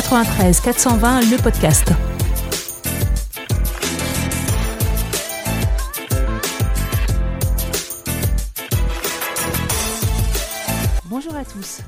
[0.00, 1.92] 93 420 le podcast.
[11.06, 11.80] Bonjour à tous.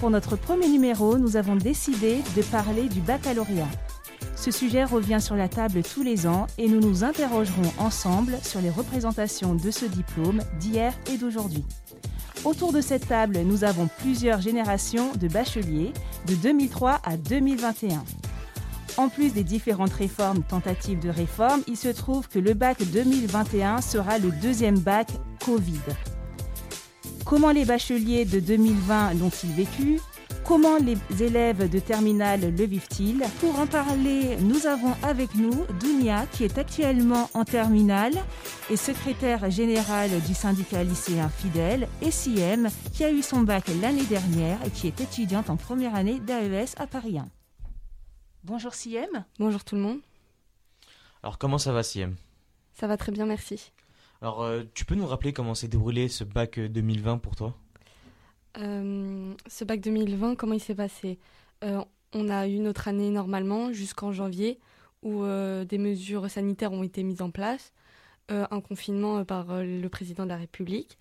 [0.00, 3.68] Pour notre premier numéro, nous avons décidé de parler du baccalauréat.
[4.34, 8.62] Ce sujet revient sur la table tous les ans et nous nous interrogerons ensemble sur
[8.62, 11.66] les représentations de ce diplôme d'hier et d'aujourd'hui.
[12.44, 15.92] Autour de cette table, nous avons plusieurs générations de bacheliers
[16.26, 18.04] de 2003 à 2021.
[18.96, 23.80] En plus des différentes réformes, tentatives de réforme, il se trouve que le bac 2021
[23.80, 25.08] sera le deuxième bac
[25.44, 25.80] Covid.
[27.24, 30.00] Comment les bacheliers de 2020 l'ont-ils vécu?
[30.48, 36.24] Comment les élèves de terminale le vivent-ils Pour en parler, nous avons avec nous Dounia,
[36.24, 38.14] qui est actuellement en terminale
[38.70, 44.06] et secrétaire générale du syndicat lycéen Fidèle, et Siem, qui a eu son bac l'année
[44.06, 47.28] dernière et qui est étudiante en première année d'AES à Paris 1.
[48.42, 49.26] Bonjour Siem.
[49.38, 50.00] Bonjour tout le monde.
[51.22, 52.16] Alors comment ça va Siem?
[52.72, 53.70] Ça va très bien, merci.
[54.22, 57.54] Alors euh, tu peux nous rappeler comment s'est déroulé ce bac 2020 pour toi?
[58.56, 61.18] Ce bac 2020, comment il s'est passé?
[61.64, 61.82] Euh,
[62.14, 64.58] On a eu notre année normalement jusqu'en janvier
[65.02, 67.72] où euh, des mesures sanitaires ont été mises en place,
[68.30, 70.98] euh, un confinement euh, par euh, le président de la République.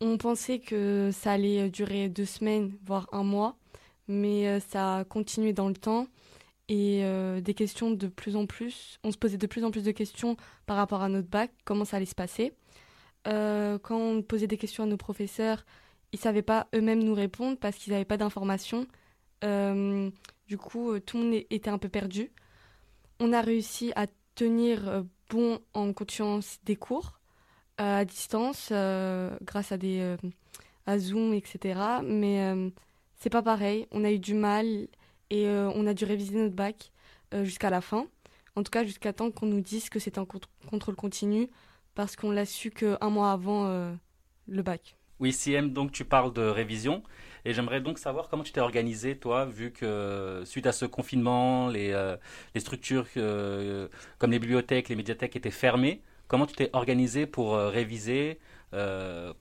[0.00, 3.56] On pensait que ça allait durer deux semaines, voire un mois,
[4.08, 6.06] mais euh, ça a continué dans le temps
[6.68, 9.84] et euh, des questions de plus en plus, on se posait de plus en plus
[9.84, 12.54] de questions par rapport à notre bac, comment ça allait se passer.
[13.26, 15.64] Euh, quand on posait des questions à nos professeurs,
[16.14, 18.86] ils savaient pas eux-mêmes nous répondre parce qu'ils n'avaient pas d'informations.
[19.42, 20.08] Euh,
[20.46, 22.30] du coup, euh, tout le monde était un peu perdu.
[23.18, 24.06] On a réussi à
[24.36, 27.18] tenir euh, bon en conscience des cours
[27.78, 28.70] à distance
[29.42, 30.16] grâce à des
[30.86, 31.80] à Zoom, etc.
[32.04, 32.54] Mais
[33.16, 33.88] c'est pas pareil.
[33.90, 34.86] On a eu du mal
[35.30, 36.92] et on a dû réviser notre bac
[37.42, 38.06] jusqu'à la fin.
[38.54, 41.50] En tout cas, jusqu'à temps qu'on nous dise que c'est un contr- contrôle continu
[41.96, 43.66] parce qu'on l'a su qu'un mois avant
[44.46, 44.96] le bac.
[45.20, 47.02] Oui, CM, donc tu parles de révision.
[47.44, 50.86] Et j'aimerais donc savoir comment tu t'es organisé, toi, vu que euh, suite à ce
[50.86, 52.16] confinement, les, euh,
[52.56, 53.88] structures euh,
[54.18, 56.00] comme les bibliothèques, les médiathèques étaient fermées.
[56.26, 58.38] Comment tu t'es organisé pour réviser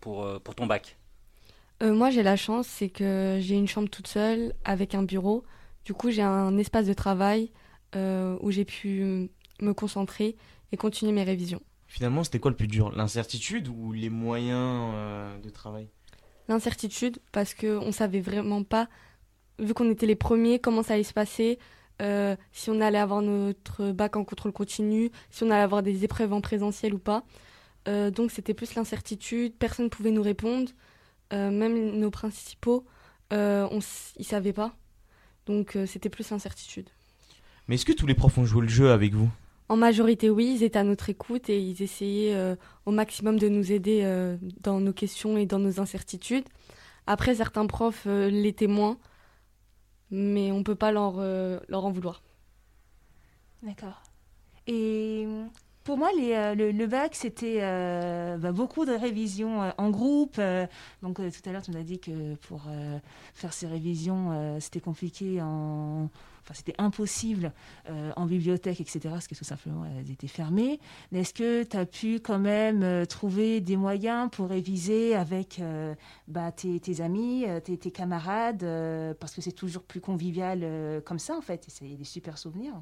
[0.02, 0.98] pour, pour ton bac?
[1.82, 5.44] Moi, j'ai la chance, c'est que j'ai une chambre toute seule avec un bureau.
[5.86, 7.52] Du coup, j'ai un espace de travail
[7.96, 9.30] où j'ai pu
[9.62, 10.36] me concentrer
[10.74, 11.62] et continuer mes révisions.
[11.94, 12.92] Finalement c'était quoi le plus dur?
[12.96, 15.90] L'incertitude ou les moyens euh, de travail?
[16.48, 18.90] L'incertitude, parce qu'on ne savait vraiment pas,
[19.60, 21.60] vu qu'on était les premiers, comment ça allait se passer,
[22.02, 26.04] euh, si on allait avoir notre bac en contrôle continu, si on allait avoir des
[26.04, 27.26] épreuves en présentiel ou pas.
[27.88, 30.72] Euh, donc c'était plus l'incertitude, personne ne pouvait nous répondre,
[31.32, 32.86] même nos principaux,
[33.30, 33.80] on
[34.18, 34.76] ils savaient pas.
[35.46, 36.90] Donc c'était plus l'incertitude.
[37.68, 39.30] Mais est-ce que tous les profs ont joué le jeu avec vous?
[39.70, 43.48] En majorité, oui, ils étaient à notre écoute et ils essayaient euh, au maximum de
[43.48, 46.46] nous aider euh, dans nos questions et dans nos incertitudes.
[47.08, 48.98] Après, certains profs euh, l'étaient moins,
[50.12, 52.22] mais on peut pas leur, euh, leur en vouloir.
[53.62, 54.04] D'accord.
[54.68, 55.26] Et
[55.86, 57.60] pour moi, le, le bac, c'était
[58.38, 60.40] bah, beaucoup de révisions en groupe.
[61.02, 62.64] donc tout à l'heure, tu m'as dit que pour
[63.34, 66.10] faire ces révisions, c'était compliqué en...
[66.44, 67.54] Enfin, c'était impossible
[67.90, 70.80] euh, en bibliothèque, etc., parce que tout simplement, elles étaient fermées.
[71.12, 75.60] Mais est-ce que tu as pu quand même euh, trouver des moyens pour réviser avec
[75.60, 75.96] euh,
[76.28, 78.66] bah, tes, amis, tes, camarades,
[79.20, 82.74] parce que c'est toujours plus convivial comme ça, en fait, et c'est des super souvenirs.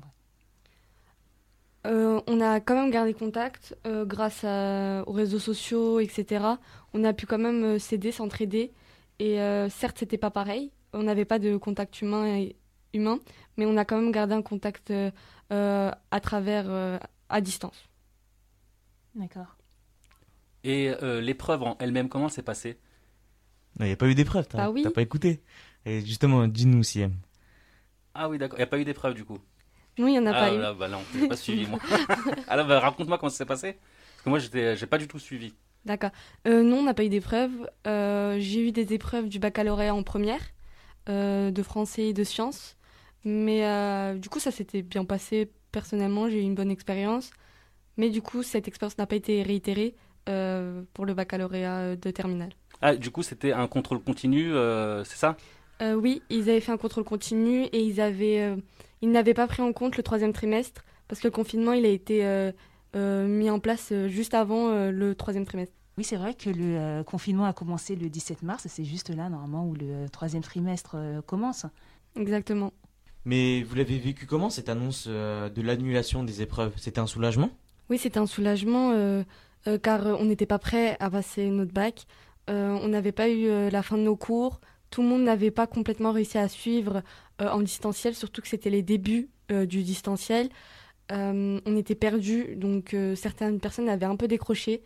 [1.86, 6.46] on a quand même gardé contact grâce aux réseaux sociaux, etc.
[6.94, 8.72] On a pu quand même s'aider, s'entraider.
[9.20, 9.38] Et
[9.70, 10.72] certes, c'était pas pareil.
[10.94, 12.48] On n'avait pas de contact humain,
[12.94, 13.20] humain,
[13.58, 15.12] mais on a quand même gardé un contact euh,
[15.52, 16.98] euh, à travers, euh,
[17.30, 17.90] à distance.
[19.16, 19.58] D'accord.
[20.64, 22.78] Et euh, l'épreuve en elle-même, comment elle s'est passée?
[23.80, 24.84] Il n'y a pas eu d'épreuve, t'as Bah oui.
[24.84, 25.42] t'as pas écouté.
[25.86, 27.14] Et justement, dis-nous Siem.
[28.14, 28.58] Ah oui, d'accord.
[28.60, 29.40] Il n'y a pas eu d'épreuve du coup?
[29.98, 30.60] Non, il y en a ah pas eu.
[30.60, 31.80] là, bah non, j'ai pas suivi moi.
[32.48, 33.74] Alors bah, raconte-moi comment ça s'est passé.
[33.74, 34.40] Parce que moi,
[34.76, 35.54] j'ai pas du tout suivi.
[35.86, 36.12] D'accord.
[36.48, 37.70] Euh, non, on n'a pas eu d'épreuves.
[37.88, 40.42] Euh, j'ai eu des épreuves du baccalauréat en première,
[41.10, 42.78] euh, de français et de sciences.
[43.24, 45.50] Mais euh, du coup, ça s'était bien passé.
[45.72, 47.32] Personnellement, j'ai eu une bonne expérience.
[47.98, 49.96] Mais du coup, cette expérience n'a pas été réitérée
[50.30, 52.52] euh, pour le baccalauréat euh, de terminale.
[52.82, 55.38] Ah, du coup, c'était un contrôle continu, euh, c'est ça?
[55.82, 58.56] Euh, oui, ils avaient fait un contrôle continu et ils avaient, euh,
[59.02, 61.90] ils n'avaient pas pris en compte le troisième trimestre parce que le confinement, il a
[61.90, 62.52] été euh,
[62.96, 65.74] euh, mis en place juste avant euh, le troisième trimestre.
[65.98, 69.10] Oui, c'est vrai que le euh, confinement a commencé le 17 mars, et c'est juste
[69.10, 71.66] là, normalement, où le euh, troisième trimestre euh, commence.
[72.16, 72.72] Exactement.
[73.26, 76.74] Mais vous l'avez vécu comment cette annonce euh, de l'annulation des épreuves?
[76.78, 77.52] C'était un soulagement?
[77.90, 79.24] Oui, c'était un soulagement euh,
[79.68, 82.08] euh, car on n'était pas prêt à passer notre bac.
[82.48, 84.60] on n'avait pas eu la fin de nos cours.
[84.90, 87.02] Tout le monde n'avait pas complètement réussi à suivre
[87.40, 90.50] en distanciel, surtout que c'était les débuts du distanciel.
[91.10, 94.84] on était perdus, donc certaines personnes avaient un peu décroché.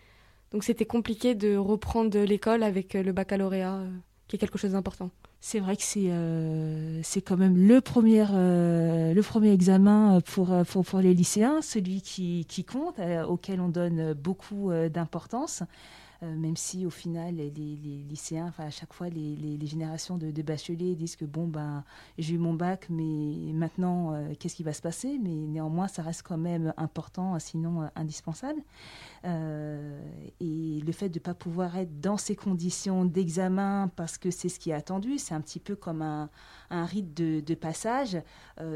[0.51, 3.81] Donc c'était compliqué de reprendre l'école avec le baccalauréat,
[4.27, 5.09] qui est quelque chose d'important.
[5.47, 10.51] C'est vrai que c'est euh, c'est quand même le premier euh, le premier examen pour,
[10.67, 15.61] pour, pour les lycéens, celui qui, qui compte, euh, auquel on donne beaucoup d'importance.
[16.23, 20.95] Euh, même si au final les, lycéens, enfin à chaque fois les, générations de, bacheliers
[20.95, 21.83] disent que bon ben
[22.17, 25.19] j'ai eu mon bac, mais maintenant euh, qu'est-ce qui va se passer?
[25.21, 28.61] Mais néanmoins ça reste quand même important, sinon euh, indispensable.
[29.23, 34.49] et le fait de ne pas pouvoir être dans ces conditions d'examen parce que c'est
[34.49, 36.29] ce qui est attendu, c'est un petit peu comme un,
[36.69, 38.17] rite de, passage.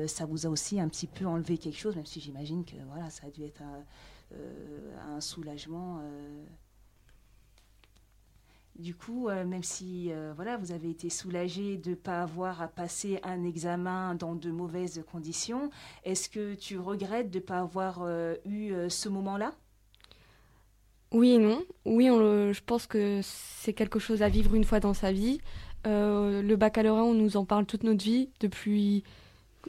[0.07, 3.09] ça vous a aussi un petit peu enlevé quelque chose, même si j'imagine que voilà
[3.09, 3.61] ça a dû être
[5.07, 6.01] un soulagement.
[8.79, 12.61] Du coup, euh, même si euh, voilà, vous avez été soulagé de ne pas avoir
[12.61, 15.69] à passer un examen dans de mauvaises conditions,
[16.05, 19.53] est-ce que tu regrettes de ne pas avoir euh, eu ce moment-là?
[21.11, 21.61] Oui et non.
[21.83, 25.41] Oui, je pense que c'est quelque chose à vivre une fois dans sa vie.
[25.83, 29.03] le baccalauréat, on nous en parle toute notre vie, depuis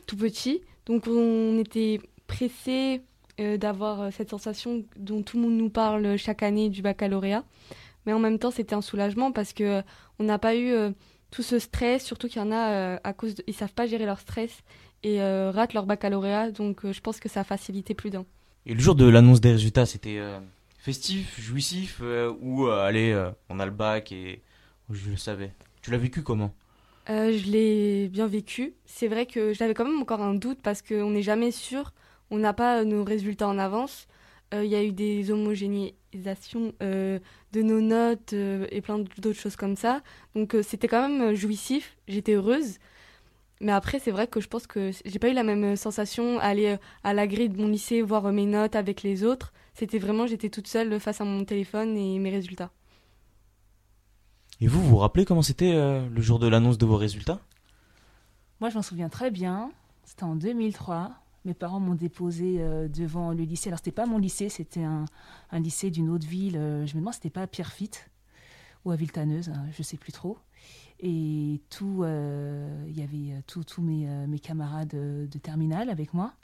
[0.06, 0.60] tout petit.
[0.86, 1.98] Donc on était
[2.28, 3.02] pressé
[3.38, 7.42] d'avoir cette sensation dont tout le monde nous parle chaque année du baccalauréat
[8.06, 9.82] mais en même temps c'était un soulagement parce que euh,
[10.18, 10.90] on n'a pas eu euh,
[11.30, 13.86] tout ce stress, surtout qu'il y en a euh, à cause de, ils savent pas
[13.86, 14.62] gérer leur stress
[15.02, 18.26] et ratent leur baccalauréat, donc je pense que ça a facilité plus d'un.
[18.66, 20.20] Et le jour de l'annonce des résultats, c'était
[20.78, 22.02] festif, jouissif
[22.42, 23.18] ou allez,
[23.48, 24.42] on a le bac et
[24.90, 25.54] je le savais.
[25.80, 26.52] Tu l'as vécu comment?
[27.08, 28.74] Je l'ai bien vécu.
[28.84, 31.94] C'est vrai que j'avais quand même encore un doute parce qu'on n'est jamais sûr,
[32.30, 34.06] on n'a pas nos résultats en avance.
[34.52, 35.30] Il y a eu des
[36.14, 36.72] homogénéisations
[37.52, 40.02] de nos notes euh, et plein d'autres choses comme ça.
[40.34, 42.78] Donc euh, c'était quand même euh, jouissif, j'étais heureuse.
[43.60, 46.44] Mais après, c'est vrai que je pense que j'ai pas eu la même sensation à
[46.44, 49.52] aller à la grille de mon lycée voir mes notes avec les autres.
[49.74, 52.70] C'était vraiment, j'étais toute seule face à mon téléphone et mes résultats.
[54.62, 57.38] Et vous, vous vous rappelez comment c'était le jour de l'annonce de vos résultats?
[58.60, 59.70] Moi, je m'en souviens très bien.
[60.06, 63.68] C'était en 2003 mes parents m'ont déposé euh, devant le lycée.
[63.70, 65.06] Alors, c'était pas mon lycée, c'était un,
[65.52, 66.56] lycée d'une autre ville.
[66.56, 68.10] Euh, je me demande c'était pas à Pierrefitte
[68.84, 70.38] ou à Viltaneuse, je hein, je sais plus trop.
[71.00, 76.34] Et tout, euh, il y avait tous mes, camarades de terminale avec moi.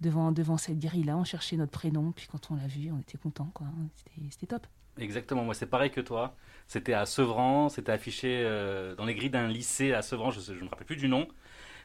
[0.00, 3.18] Devant, devant cette grille-là, on cherchait notre prénom, puis quand on l'a vu, on était
[3.18, 3.68] content, quoi.
[4.30, 4.66] C'était top.
[4.98, 6.34] Exactement, moi c'est pareil que toi.
[6.66, 8.42] C'était à Sevran, c'était affiché
[8.98, 11.28] dans les grilles d'un lycée à Sevran, je ne me rappelle plus du nom.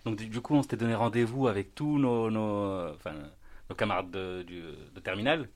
[0.07, 3.11] Donc du coup, on s'était donné rendez-vous avec tous nos, nos, enfin,
[3.69, 5.49] nos camarades de, de, terminale.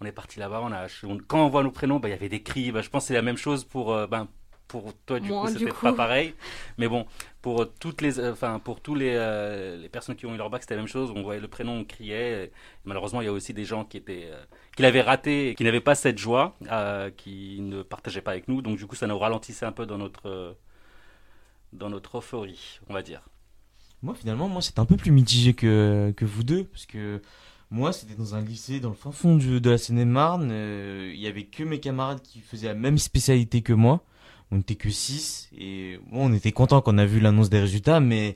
[0.00, 0.62] On est parti là-bas.
[0.62, 0.86] On a,
[1.26, 2.72] quand on voit nos prénoms, bah, il y avait des cris.
[2.72, 4.26] Bah, je pense que c'est la même chose pour, euh, ben,
[4.66, 5.20] pour toi.
[5.20, 6.34] Du coup, c'était pas pareil.
[6.78, 7.04] Mais bon,
[7.42, 10.62] pour toutes les, enfin, pour tous les, euh, les personnes qui ont eu leur bac,
[10.62, 11.12] c'était la même chose.
[11.14, 12.50] On voyait le prénom, on criait.
[12.86, 14.42] malheureusement, il y a aussi des gens qui étaient, euh,
[14.74, 16.56] qui l'avaient raté, et qui n'avaient pas cette joie,
[17.18, 18.62] qui ne partageaient pas avec nous.
[18.62, 20.56] Donc du coup, ça nous ralentissait un peu dans notre,
[21.74, 23.20] dans notre euphorie, on va dire.
[24.02, 27.20] Moi, finalement, moi, c'est un peu plus mitigé que, que vous deux, parce que
[27.70, 30.48] moi, c'était dans un lycée dans le fin fond de la Seine-et-Marne.
[30.50, 34.04] Euh, il y avait que mes camarades qui faisaient la même spécialité que moi.
[34.50, 37.60] On n'était que 6 et bon, on était content quand on a vu l'annonce des
[37.60, 38.34] résultats, mais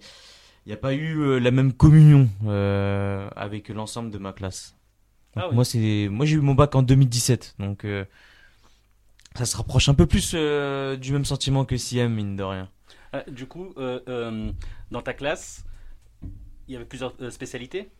[0.67, 4.77] il n'y a pas eu euh, la même communion euh, avec l'ensemble de ma classe.
[5.35, 7.87] Ah moi, c'est moi j'ai eu mon bac en 2017, donc
[9.35, 12.69] ça se rapproche un peu plus du même sentiment que CM, mine de rien.
[13.15, 14.51] Euh, du coup, euh, euh,
[14.91, 15.65] dans ta classe,
[16.69, 17.91] il y avait plusieurs spécialités?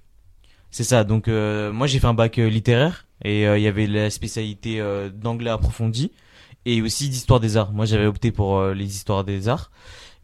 [0.71, 1.05] C'est ça.
[1.05, 6.13] Donc, moi, j'ai fait un bac littéraire et il y avait la spécialité d'anglais approfondi
[6.65, 7.73] et aussi d'histoire des arts.
[7.73, 9.71] Moi, j'avais opté pour les histoires des arts.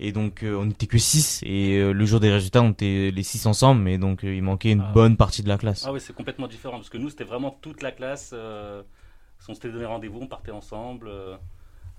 [0.01, 1.43] Et donc, on n'était que 6.
[1.43, 3.83] Et le jour des résultats, on était les 6 ensemble.
[3.83, 5.85] Mais donc, il manquait une ah bonne partie de la classe.
[5.87, 6.77] Ah oui, c'est complètement différent.
[6.77, 8.33] Parce que nous, c'était vraiment toute la classe.
[8.33, 11.11] on s'était donné rendez-vous, on partait ensemble.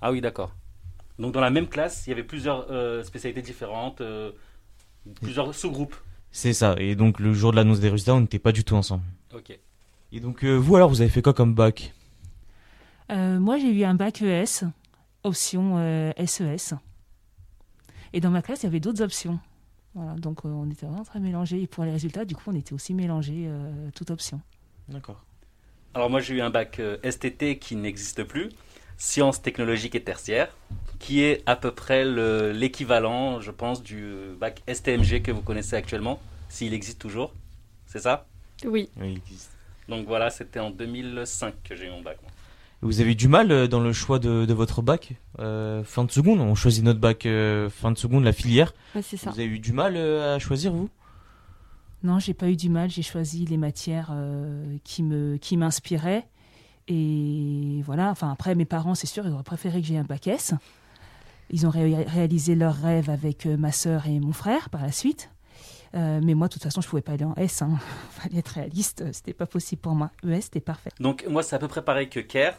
[0.02, 0.56] Ah oui, d'accord.
[1.20, 4.32] Donc dans la même classe, il y avait plusieurs euh, spécialités différentes, euh,
[5.22, 5.96] plusieurs sous-groupes.
[6.32, 6.76] C'est ça.
[6.78, 9.04] Et donc le jour de l'annonce des résultats, on n'était pas du tout ensemble.
[9.36, 9.60] Ok.
[10.12, 11.94] Et donc euh, vous alors, vous avez fait quoi comme bac?
[13.10, 14.66] Moi j'ai eu un bac ES,
[15.24, 16.74] option SES.
[16.74, 16.78] E
[18.14, 19.40] Et dans ma classe, il y avait d'autres options.
[19.96, 21.60] Voilà, donc on était vraiment très mélangés.
[21.60, 23.50] Et pour les résultats, du coup, on était aussi mélangés,
[23.96, 24.40] toute option.
[24.90, 25.26] D'accord.
[25.96, 28.50] Alors moi j'ai eu un bac STT qui n'existe plus,
[29.00, 30.50] sciences technologiques et tertiaires
[31.00, 32.04] qui est à peu près
[32.54, 36.20] l'équivalent, je pense, du bac STMG que vous connaissez actuellement.
[36.50, 37.34] s'il existe toujours.
[37.88, 38.28] C'est ça?
[38.66, 38.90] Oui.
[39.00, 39.52] Oui, il existe.
[39.88, 42.18] Donc voilà, c'était en 2005 que j'ai eu mon bac.
[42.22, 42.30] moi.
[42.82, 46.04] Vous avez eu du mal euh, dans le choix de, de votre bac euh, fin
[46.04, 46.40] de seconde?
[46.42, 48.74] On choisit notre bac euh, fin de seconde, la filière.
[48.96, 49.32] Ouais, c'est ça.
[49.32, 50.90] Vous avez eu du mal euh, à choisir, vous?
[52.04, 52.90] Non, j'ai pas eu du mal.
[52.90, 56.26] J'ai choisi les matières euh, qui me qui m'inspiraient.
[56.90, 58.10] Et voilà.
[58.10, 60.54] Enfin, après, mes parents, c'est sûr, ils auraient préféré que j'ai un bac S.
[61.52, 64.92] Ils ont ré- réalisé leur rêve avec euh, ma sœur et mon frère par la
[64.92, 65.30] suite.
[65.96, 67.62] Euh, mais moi, de toute façon, je pouvais pas aller en S.
[67.62, 67.78] Hein.
[68.12, 69.02] Fallait être réaliste.
[69.02, 70.12] euh, C'était pas possible pour moi.
[70.28, 70.90] ES, c'était parfait.
[71.00, 72.54] Donc moi, c'est à peu près pareil que Kerr.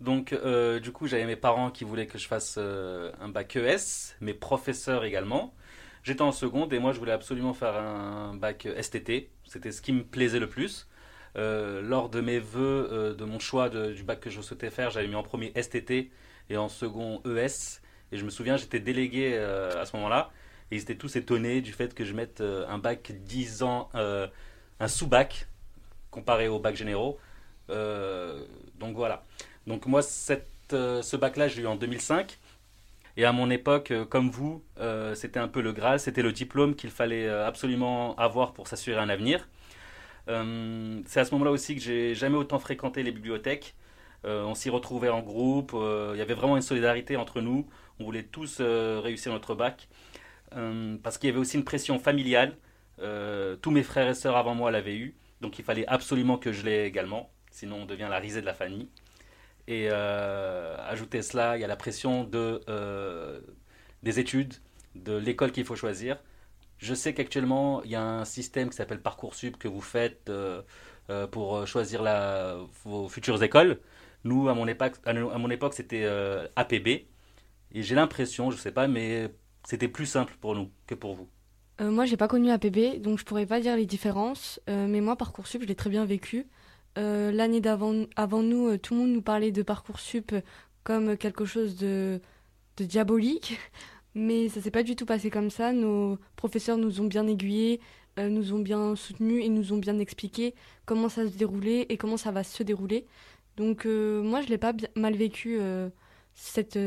[0.00, 0.34] Donc
[0.82, 5.04] du coup, j'avais mes parents qui voulaient que je fasse un bac ES, mes professeurs
[5.04, 5.54] également.
[6.02, 9.30] J'étais en seconde et moi, je voulais absolument faire un bac STT.
[9.46, 10.86] C'était ce qui me plaisait le plus.
[11.36, 14.90] Euh, lors de mes vœux, euh, de mon choix du bac que je souhaitais faire,
[14.90, 16.10] j'avais mis en premier STT
[16.48, 17.80] et en second ES.
[18.12, 20.30] Et je me souviens, j'étais délégué euh, à ce moment-là.
[20.70, 24.88] Et ils étaient tous étonnés du fait que je mette un bac 10 ans, un
[24.88, 25.46] sous-bac,
[26.10, 27.18] comparé au bac généraux.
[27.68, 29.22] Donc voilà.
[29.68, 32.36] Donc moi, ce bac-là, je l'ai eu en 2005.
[33.16, 34.64] Et à mon époque, comme vous,
[35.14, 39.08] c'était un peu le Graal, c'était le diplôme qu'il fallait absolument avoir pour s'assurer un
[39.08, 39.46] avenir.
[40.28, 43.74] Euh, c'est à ce moment-là aussi que j'ai jamais autant fréquenté les bibliothèques.
[44.24, 47.66] Euh, on s'y retrouvait en groupe, euh, il y avait vraiment une solidarité entre nous.
[48.00, 49.88] On voulait tous réussir notre bac.
[51.02, 52.56] Parce qu'il y avait aussi une pression familiale.
[53.62, 55.16] Tous mes frères et sœurs avant moi l'avaient eu.
[55.40, 57.30] Donc il fallait absolument que je l'aie également.
[57.50, 58.88] Sinon on devient la risée de la famille.
[59.66, 62.60] Et ajouter cela, il y a la pression de,
[64.02, 64.54] des études,
[64.94, 66.18] de l'école qu'il faut choisir.
[66.78, 70.62] Je sais qu'actuellement, il y a un système qui s'appelle Parcoursup que vous faites euh,
[71.10, 73.80] euh, pour choisir la, vos futures écoles.
[74.24, 77.06] Nous, à mon époque, à mon époque c'était euh, APB.
[77.72, 79.30] Et j'ai l'impression, je sais pas, mais
[79.64, 81.28] c'était plus simple pour nous que pour vous.
[81.80, 84.60] Euh, moi, j'ai pas connu APB, donc je pourrais pas dire les différences.
[84.68, 86.46] Euh, mais moi, Parcoursup, je l'ai très bien vécu.
[86.98, 90.34] Euh, L'année d'avant, avant nous, euh, tout le monde nous parlait de Parcoursup
[90.84, 92.20] comme quelque chose de
[92.78, 93.58] diabolique.
[94.16, 95.74] Mais ça s'est pas du tout passé comme ça.
[95.74, 97.80] Nos professeurs nous ont bien aiguillés,
[98.18, 100.54] euh, nous ont bien soutenus et nous ont bien expliqué
[100.86, 103.06] comment ça se déroulait et comment ça va se dérouler.
[103.58, 105.90] Donc euh, moi, je l'ai pas mal vécu euh,
[106.32, 106.78] cette,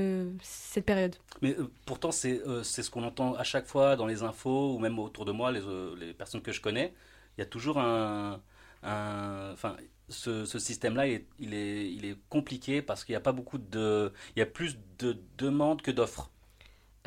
[0.42, 1.16] cette période.
[1.44, 1.56] Mais
[1.86, 5.32] pourtant, c'est ce qu'on entend à chaque fois dans les infos ou même autour de
[5.32, 5.62] moi, les,
[6.00, 6.96] les personnes que je connais.
[7.38, 8.42] Il y a toujours un.
[8.82, 13.60] Enfin, ce, système-là, il il, est, il est compliqué parce qu'il n'y a pas beaucoup
[13.60, 14.12] de.
[14.36, 16.32] Il y a plus de demandes que d'offres.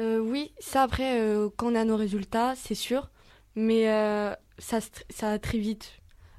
[0.00, 3.10] Euh, oui, ça après, euh, quand on a nos résultats, c'est sûr,
[3.54, 4.78] mais euh, ça,
[5.10, 5.92] ça très vite.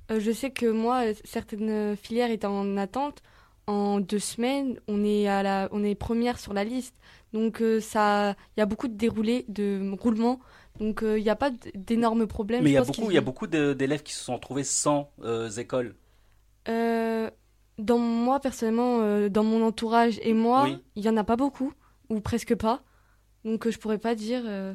[0.09, 3.21] Je sais que moi, certaines filières étaient en attente.
[3.65, 6.95] En deux semaines, on est, à la, on est première sur la liste.
[7.31, 10.39] Donc, ça, il y a beaucoup de déroulés, de roulements.
[10.79, 12.63] Donc, il n'y a pas d'énormes problèmes.
[12.63, 15.09] Mais il y a beaucoup, d'élèves qui se sont retrouvés sans
[15.57, 15.95] école.
[16.67, 20.77] Dans moi, personnellement, dans mon entourage et moi, Oui.
[20.95, 21.71] il y en a pas beaucoup,
[22.09, 22.83] ou presque pas.
[23.45, 24.41] Donc, euh, je pourrais pas dire.
[24.45, 24.73] euh,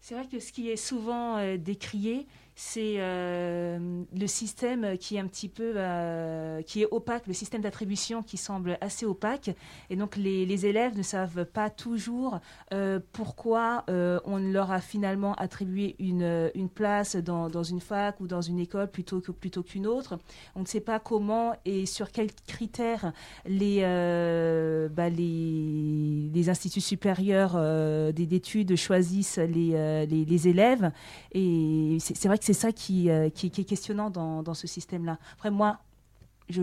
[0.00, 5.18] C'est vrai que ce qui est souvent euh, décrié, c'est euh, le système qui est
[5.18, 9.50] un petit peu, euh, qui est opaque, le système d'attribution qui semble assez opaque.
[9.90, 12.40] Et donc les, les élèves ne savent pas toujours
[12.72, 18.26] euh, pourquoi on leur a finalement attribué une, une place dans, dans une fac ou
[18.26, 20.18] dans une école plutôt que plutôt qu'une autre.
[20.54, 23.12] On ne sait pas comment et sur quels critères
[23.46, 23.80] les,
[24.94, 27.54] bah, les, les instituts supérieurs
[28.12, 30.90] des- d'études choisissent les, les, les élèves.
[31.32, 35.18] Et c'est vrai que c'est ça qui, euh, est questionnant dans, ce système-là.
[35.32, 35.78] Après, moi,
[36.50, 36.60] j'ai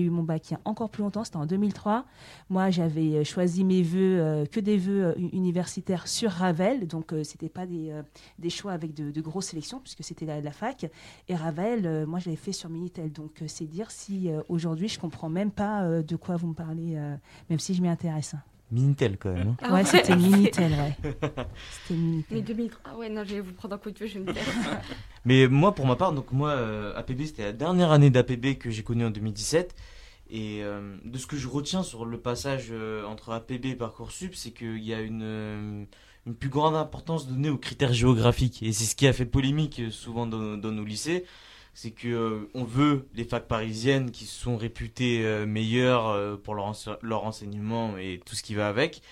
[0.00, 2.04] eu mon bac il y a encore plus longtemps, c'était en 2003.
[2.50, 7.24] Moi, j'avais choisi mes vœux, euh, que des vœux euh, universitaires sur Ravel, donc euh,
[7.24, 10.90] c'était pas des, euh, choix avec de, grosses sélections, puisque c'était la, la fac.
[11.28, 14.42] Et Ravel, euh, moi, je l'avais fait sur Minitel, donc euh, c'est dire si euh,
[14.50, 17.16] aujourd'hui, je comprends même pas euh, de quoi vous me parlez, euh,
[17.48, 18.34] même si je m'y intéresse.
[18.74, 19.48] Minitel quand même.
[19.48, 19.56] hein.
[19.62, 20.96] Ah ouais, c'était Minitel, ouais.
[21.82, 22.36] C'était Minitel.
[22.36, 22.80] Mais 2003.
[22.84, 24.44] Ah ouais, non, je vais vous prendre un coup de vieux, je vais me taire.
[25.24, 28.70] Mais moi, pour ma part, donc moi, euh, APB, c'était la dernière année d'APB que
[28.70, 29.74] j'ai connue en 2017.
[30.30, 34.34] Et euh, de ce que je retiens sur le passage euh, entre APB et Parcoursup,
[34.34, 35.84] c'est qu'il y a une, euh,
[36.26, 38.62] une plus grande importance donnée aux critères géographiques.
[38.62, 41.24] Et c'est ce qui a fait polémique souvent dans, dans nos lycées.
[41.74, 46.54] C'est que euh, on veut les facs parisiennes qui sont réputées euh, meilleures euh, pour
[46.54, 49.02] leur, leur enseignement et tout ce qui va avec.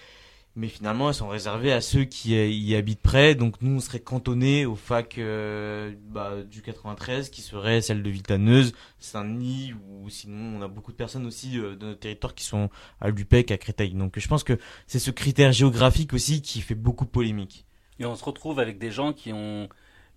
[0.54, 3.34] Mais finalement, elles sont réservées à ceux qui y habitent près.
[3.34, 8.74] Donc nous, on serait cantonnés aux facs bah, du 93, qui seraient celles de Vitaneuse,
[8.98, 12.68] Saint-Denis, ou sinon on a beaucoup de personnes aussi de notre territoire qui sont
[13.00, 13.94] à Lupec, à Créteil.
[13.94, 17.64] Donc je pense que c'est ce critère géographique aussi qui fait beaucoup de polémique.
[17.98, 19.70] Et on se retrouve avec des gens qui ont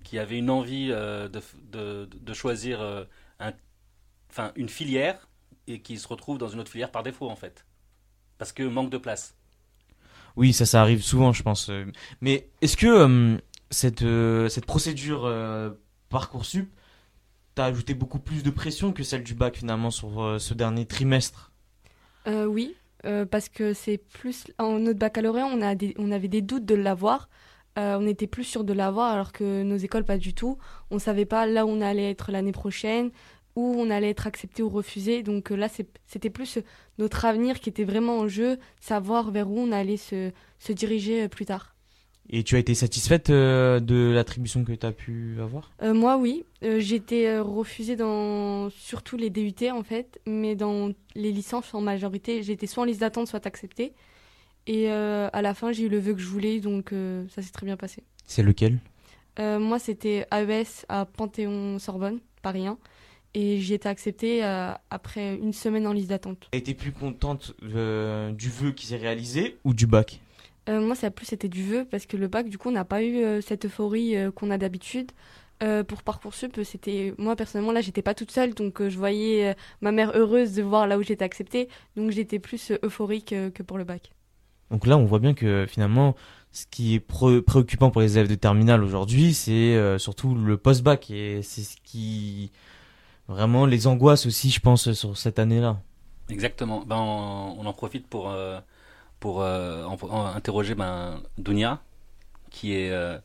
[0.06, 1.28] qui avait une envie de,
[1.72, 2.82] de, de, choisir
[3.40, 3.54] un,
[4.30, 5.28] enfin, une filière
[5.68, 7.66] et qui se retrouve dans une autre filière par défaut en fait
[8.38, 9.36] Parce que manque de place.
[10.38, 11.72] Oui, ça, ça arrive souvent, je pense.
[12.22, 13.38] Mais est-ce que
[13.70, 14.06] cette,
[14.50, 15.30] cette procédure
[16.10, 16.70] Parcoursup
[17.56, 21.52] t'a ajouté beaucoup plus de pression que celle du bac finalement sur ce dernier trimestre?
[22.28, 26.66] Oui, euh, parce que c'est plus en notre baccalauréat, on, a on avait des doutes
[26.66, 27.30] de l'avoir.
[27.78, 30.58] Euh, on était plus sûr de l'avoir alors que nos écoles pas du tout.
[30.92, 33.12] On savait pas là où on allait être l'année prochaine,
[33.56, 35.24] où on allait être accepté ou refusé.
[35.24, 35.68] Donc euh, là,
[36.06, 36.60] c'était plus
[36.98, 40.32] notre avenir qui était vraiment en jeu, savoir vers où on allait se
[40.70, 41.76] diriger plus tard.
[42.30, 45.72] Et tu as été satisfaite euh, de l'attribution que tu as pu avoir?
[45.84, 46.44] Euh, Moi, oui.
[46.64, 50.20] Euh, j'ai été refusée dans surtout les DUT, en fait.
[50.26, 53.94] Mais dans les licences, en majorité, j'étais soit en liste d'attente, soit acceptée.
[54.68, 56.94] Et à la fin, j'ai eu le vœu que je voulais, donc
[57.30, 58.04] ça s'est très bien passé.
[58.26, 58.80] C'est lequel?
[59.38, 62.78] Moi, c'était AES à Panthéon-Sorbonne, Paris 1.
[63.36, 64.44] Et j'ai été acceptée
[64.90, 66.48] après une semaine en liste d'attente.
[66.52, 70.20] Tu été plus contente du vœu qui s'est réalisé ou du bac?
[70.68, 72.74] Euh, moi, ça a plus été du vœu parce que le bac, du coup, on
[72.74, 75.12] n'a pas eu euh, cette euphorie euh, qu'on a d'habitude.
[75.88, 80.12] pour Parcoursup, c'était moi personnellement là, j'étais pas toute seule, donc je voyais ma mère
[80.14, 84.12] heureuse de voir là où j'étais acceptée, donc j'étais plus euphorique que pour le bac.
[84.72, 86.16] Donc là, on voit bien que finalement,
[86.52, 91.42] ce qui est préoccupant pour les élèves de terminale aujourd'hui, c'est surtout le post-bac et
[91.44, 92.52] c'est ce qui
[93.28, 95.82] vraiment les angoisse aussi, je pense, sur cette année-là.
[96.30, 96.84] Exactement.
[96.86, 98.34] Ben, on, en profite pour
[99.20, 99.88] pour euh,
[100.36, 101.82] interroger ben, Dunia,
[102.52, 103.18] qui est, euh,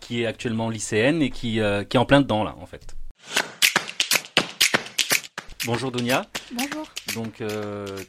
[0.00, 2.96] qui est actuellement lycéenne et qui, euh, qui est en plein dedans là en fait.
[5.66, 6.26] Bonjour Dunia.
[6.52, 6.86] Bonjour.
[7.14, 7.42] Donc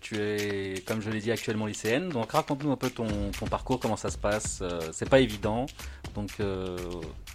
[0.02, 2.10] tu es, comme je l'ai dit, actuellement lycéenne.
[2.10, 4.64] Donc raconte-nous un peu ton, ton, parcours, comment ça se passe.
[4.92, 5.66] c'est pas évident.
[6.16, 6.32] Donc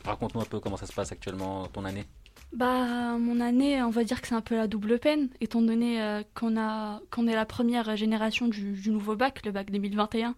[0.05, 2.05] raconte-nous un peu comment ça se passe actuellement ton année.
[2.53, 6.01] Bah, mon année, on va dire que c'est un peu la double peine, étant donné
[6.01, 10.35] euh, qu'on a qu'on est la première génération du, nouveau bac, le bac 2021,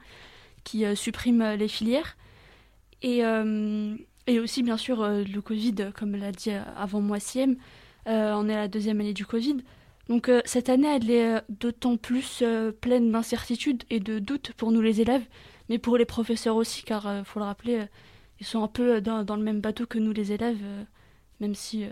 [0.65, 2.17] qui euh, supprime euh, les filières.
[3.03, 3.21] Et,
[4.27, 7.55] et aussi, bien sûr, le Covid, comme l'a dit avant moi Siem,
[8.07, 9.59] on est à la deuxième année du Covid.
[10.09, 12.43] Donc cette année, elle est d'autant plus
[12.81, 15.25] pleine d'incertitudes et de doutes pour nous les élèves,
[15.69, 17.85] mais pour les professeurs aussi, car il faut le rappeler,
[18.41, 20.63] ils sont un peu dans, dans, le même bateau que nous les élèves
[21.41, 21.89] même si euh,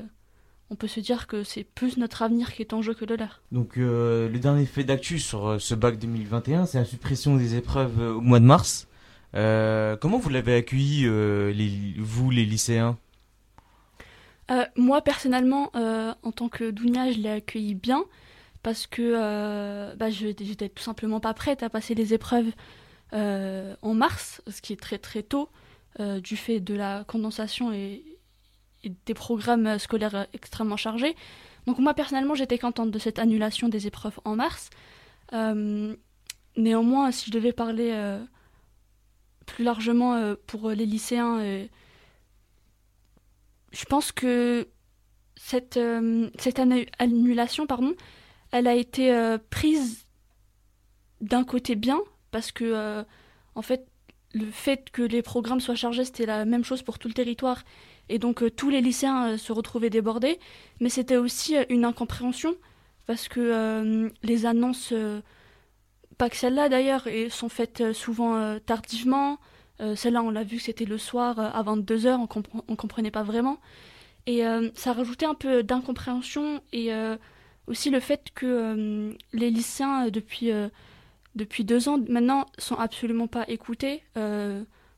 [0.71, 3.15] on peut se dire que c'est plus notre avenir qui est en jeu que de
[3.15, 3.43] leur.
[3.53, 7.57] Donc euh, le dernier fait d'actu sur euh, ce bac 2021, c'est la suppression des
[7.57, 8.89] épreuves au mois de mars.
[9.33, 11.07] comment vous l'avez accueilli,
[11.99, 12.99] vous les lycéens?
[14.77, 18.05] Moi personnellement, en tant que Dounia, je l'ai accueilli bien
[18.63, 22.53] parce que bah, je j'étais tout simplement pas prête à passer les épreuves
[23.13, 25.51] en mars, ce qui est très très tôt
[25.99, 28.05] du fait de la condensation et,
[29.05, 31.17] des programmes scolaires extrêmement chargés.
[31.67, 34.71] Donc moi personnellement j'étais contente de cette annulation des épreuves en mars.
[35.33, 35.95] Euh,
[36.57, 38.23] néanmoins si je devais parler euh,
[39.45, 41.41] plus largement euh, pour les lycéens,
[43.77, 44.69] je pense que
[45.37, 45.79] cette,
[46.39, 46.61] cette
[46.99, 47.95] annulation, pardon,
[48.51, 50.07] elle a été prise
[51.21, 53.05] d'un côté bien parce que
[53.55, 53.87] en fait
[54.33, 57.63] le fait que les programmes soient chargés c'était la même chose pour tout le territoire
[58.09, 60.39] et donc euh, tous les lycéens euh, se retrouvaient débordés,
[60.81, 62.55] mais c'était aussi euh, une incompréhension
[63.07, 64.93] parce que les annonces,
[66.19, 69.39] pas que celles-là d'ailleurs, sont faites souvent tardivement.
[69.95, 73.61] Celle-là, on l'a vu, c'était le soir à 22h, on, ne comprenait pas vraiment.
[74.27, 74.43] Et
[74.75, 76.91] ça rajoutait un peu d'incompréhension et
[77.67, 80.51] aussi le fait que les lycéens, depuis,
[81.35, 84.03] depuis deux ans maintenant, sont absolument pas écoutés.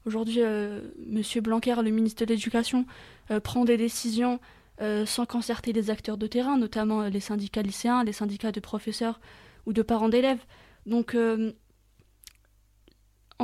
[0.09, 1.23] Aujourd'hui, euh, M.
[1.43, 2.87] Blanquer, le ministre de l'Éducation,
[3.31, 4.41] euh, prend des décisions
[4.81, 9.21] euh, sans concerter les acteurs de terrain, notamment les syndicats lycéens, les syndicats de professeurs
[9.67, 10.41] ou de parents d'élèves.
[10.87, 11.53] Donc, on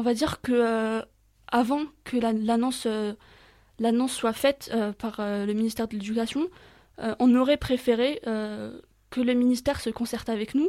[0.00, 1.04] va dire que
[1.54, 2.86] avant que l'annonce
[3.78, 6.48] l'annonce soit faite par le ministère de l'Éducation,
[6.98, 10.68] on aurait préféré que le ministère se concerte avec nous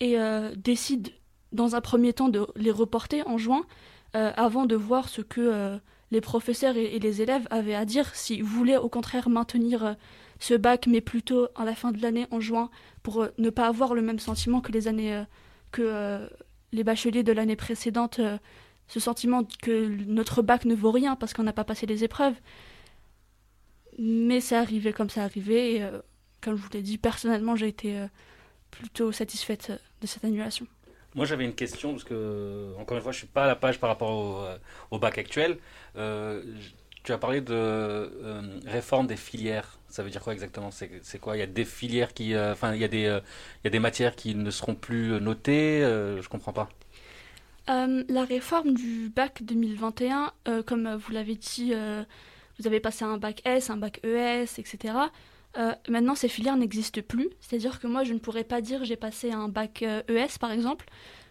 [0.00, 0.16] et
[0.56, 1.08] décide
[1.52, 3.64] dans un premier temps de les reporter en juin
[4.16, 5.78] euh, avant de voir ce que euh,
[6.10, 9.92] les professeurs et, les élèves avaient à dire, s'ils voulaient au contraire maintenir euh,
[10.40, 12.70] ce bac, mais plutôt à la fin de l'année, en juin,
[13.02, 15.22] pour ne pas avoir le même sentiment que les années
[15.70, 16.28] que
[16.72, 18.20] les bacheliers de l'année précédente,
[18.90, 22.34] ce sentiment que notre bac ne vaut rien parce qu'on n'a pas passé les épreuves.
[23.98, 25.86] Mais c'est arrivé comme ça arrivé, et
[26.40, 28.06] comme je vous l'ai dit, personnellement, j'ai été
[28.70, 30.66] plutôt satisfaite de cette annulation.
[31.14, 33.56] Moi, j'avais une question, parce que, encore une fois, je ne suis pas à la
[33.56, 35.58] page par rapport au, euh, bac actuel.
[35.96, 36.42] Euh,
[37.02, 39.78] tu as parlé de euh, réforme des filières.
[39.88, 40.70] Ça veut dire quoi exactement?
[40.70, 41.36] C'est quoi?
[41.36, 44.14] Il y a des filières qui, euh, enfin, il y il y a des matières
[44.14, 45.80] qui ne seront plus notées.
[45.82, 46.68] je comprends pas.
[47.70, 50.32] La réforme du bac 2021,
[50.66, 51.72] comme vous l'avez dit,
[52.58, 54.94] vous avez passé un bac S, un bac ES, etc.
[55.88, 57.30] maintenant, ces filières n'existent plus.
[57.40, 60.86] C'est-à-dire que moi, je ne pourrais pas dire j'ai passé un bac ES, par exemple.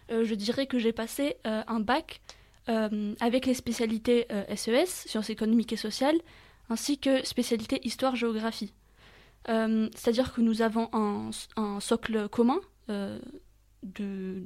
[0.08, 2.20] je dirais que j'ai passé un bac
[2.68, 6.18] euh, avec les spécialités SES, euh, e sciences économiques et sociales,
[6.68, 8.72] ainsi que spécialité histoire-géographie.
[9.48, 11.30] Euh, c'est-à-dire que nous avons un,
[11.80, 12.60] socle commun
[13.82, 14.44] de,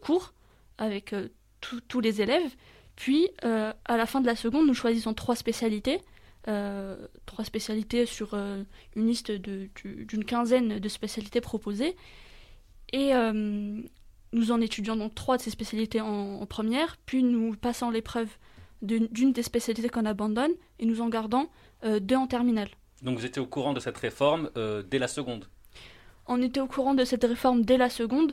[0.00, 0.34] cours
[0.82, 1.14] avec
[1.60, 2.54] tous les élèves,
[2.96, 6.00] puis à la fin de la seconde, nous choisissons trois spécialités.
[6.44, 11.96] trois spécialités sur une liste d'une quinzaine de spécialités proposées.
[12.92, 13.12] Et
[14.32, 18.28] nous en étudions donc trois de ces spécialités en, première, puis nous passons l'épreuve
[18.80, 21.48] d'une des spécialités qu'on abandonne et nous en gardons
[21.84, 22.68] euh, deux en terminale.
[23.02, 25.46] Donc vous étiez au courant de cette réforme euh, dès la seconde?
[26.26, 28.32] On était au courant de cette réforme dès la seconde.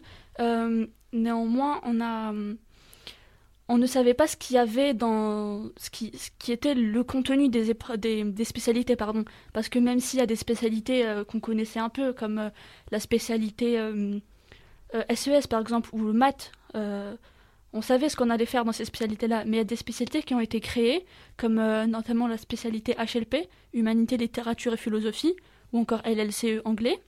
[1.13, 2.33] Euh, néanmoins, on a,
[3.67, 7.03] on ne savait pas ce qu'il y avait dans ce qui, ce qui était le
[7.03, 9.25] contenu des, des, spécialités, pardon.
[9.53, 12.51] Parce que même s'il y a des spécialités qu'on connaissait un peu, comme
[12.91, 13.79] la spécialité
[15.13, 17.15] SES euh, par exemple, ou le maths, euh,
[17.73, 20.23] on savait ce qu'on allait faire dans ces spécialités-là, mais il y a des spécialités
[20.23, 21.05] qui ont été créées,
[21.37, 25.35] comme euh, notamment la spécialité HLP, Humanité, Littérature et Philosophie,
[25.71, 26.99] ou encore LLCE anglais.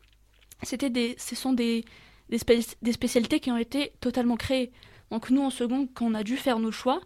[0.61, 1.83] C'était des, ce sont des,
[2.31, 4.71] des, spécialités qui ont été totalement créées.
[5.11, 7.01] Donc nous, en second, quand on a dû faire nos choix,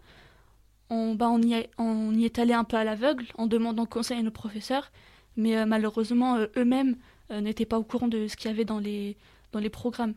[0.88, 4.18] on, bah, on, y, on y est allé un peu à l'aveugle, en demandant conseil
[4.18, 4.92] à nos professeurs,
[5.36, 6.96] mais malheureusement, eux-mêmes
[7.30, 9.16] n'étaient pas au courant de ce qu'il y avait dans les,
[9.52, 10.14] dans les programmes.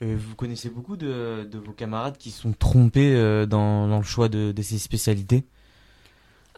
[0.00, 4.54] Euh, vous connaissez beaucoup de, vos camarades qui sont trompés euh, dans, le choix de,
[4.62, 5.44] ces spécialités?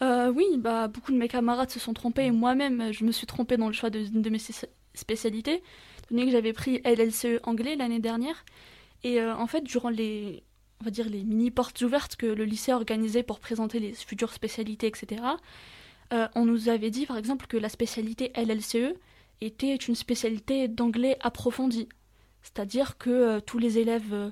[0.03, 2.27] Euh, Oui, bah, beaucoup de mes camarades se sont trompés.
[2.27, 4.41] Et moi-même, je me suis trompée dans le choix de, de mes
[4.95, 5.63] spécialités,
[6.11, 8.45] donné que j'avais pris LLCE anglais l'année dernière.
[9.03, 10.43] Et en fait, durant les,
[10.81, 14.87] on va dire, les mini-portes ouvertes que le lycée organisait pour présenter les futures spécialités,
[14.87, 15.23] etc.,
[16.11, 18.95] on nous avait dit, par exemple, que la spécialité LLCE
[19.41, 21.89] était une spécialité d'anglais approfondie.
[22.43, 24.31] C'est-à-dire que euh, tous les élèves, euh,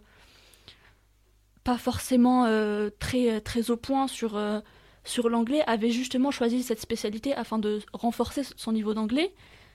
[1.65, 4.41] pas forcément euh, très, très au point sur,
[5.05, 9.33] sur l'anglais, avaient justement choisi cette spécialité afin de renforcer son niveau d'anglais.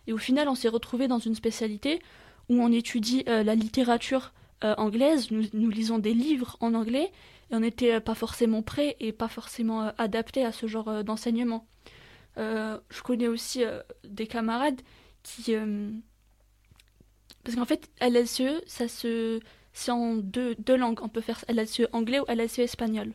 [0.08, 2.02] Et au final, on s'est retrouvé dans une spécialité
[2.50, 7.12] où on étudie la littérature anglaise, nous, lisons des livres en anglais,
[7.52, 11.68] et on n'était pas forcément prêt et pas forcément adapté à ce genre d'enseignement.
[12.38, 13.64] je connais aussi
[14.06, 14.82] des camarades
[15.24, 15.54] qui,
[17.48, 19.40] parce qu'en fait, LSE, ça se...
[19.72, 21.00] c'est en deux, langues.
[21.02, 23.14] On peut faire LSE anglais ou LSE espagnol.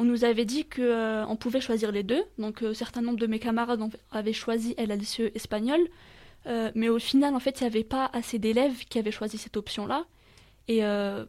[0.00, 2.24] On nous avait dit qu'on euh, pouvait choisir les deux.
[2.38, 5.78] Donc, euh, certain nombre de mes camarades avaient choisi LSE espagnol.
[6.46, 9.36] Euh, mais au final, en fait, il n'y avait pas assez d'élèves qui avaient choisi
[9.36, 10.06] cette option-là.
[10.68, 10.80] Et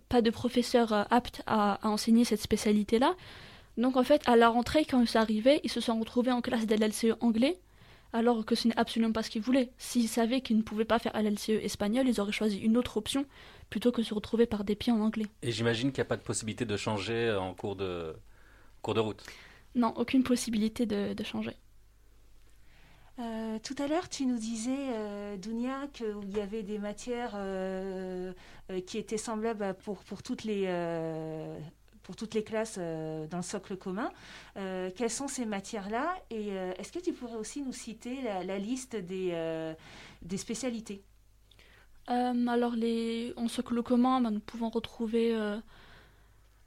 [0.07, 3.15] pas de professeurs aptes à, enseigner cette spécialité-là.
[3.75, 6.67] Donc, en fait, à la rentrée, quand ça arrivait, ils se sont retrouvés en classe
[6.67, 7.59] d'LLCE anglais
[8.13, 9.71] alors que ce n'est absolument pas ce qu'ils voulaient.
[9.77, 13.25] S'ils savaient qu'ils ne pouvaient pas faire LLCE espagnol, ils auraient choisi une autre option
[13.69, 15.27] plutôt que se retrouver par des pieds en anglais.
[15.41, 18.13] Et j'imagine qu'il n'y a pas de possibilité de changer en cours de,
[18.81, 19.23] cours de route
[19.75, 21.55] Non, aucune possibilité de, changer.
[23.19, 28.33] Euh, tout à l'heure, tu nous disais, euh, Dounia, qu'il y avait des matières euh,
[28.87, 30.65] qui étaient semblables pour, pour toutes les,
[32.03, 34.11] pour toutes les classes euh, dans le socle commun.
[34.57, 36.15] Euh, quelles sont ces matières-là?
[36.29, 39.73] Et euh, est-ce que tu pourrais aussi nous citer la, liste des,
[40.21, 41.03] des spécialités?
[42.07, 45.33] Alors, les, en socle commun, ben, nous pouvons retrouver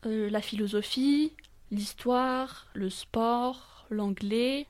[0.04, 1.32] la philosophie,
[1.74, 4.66] l'histoire, le sport, l'anglais.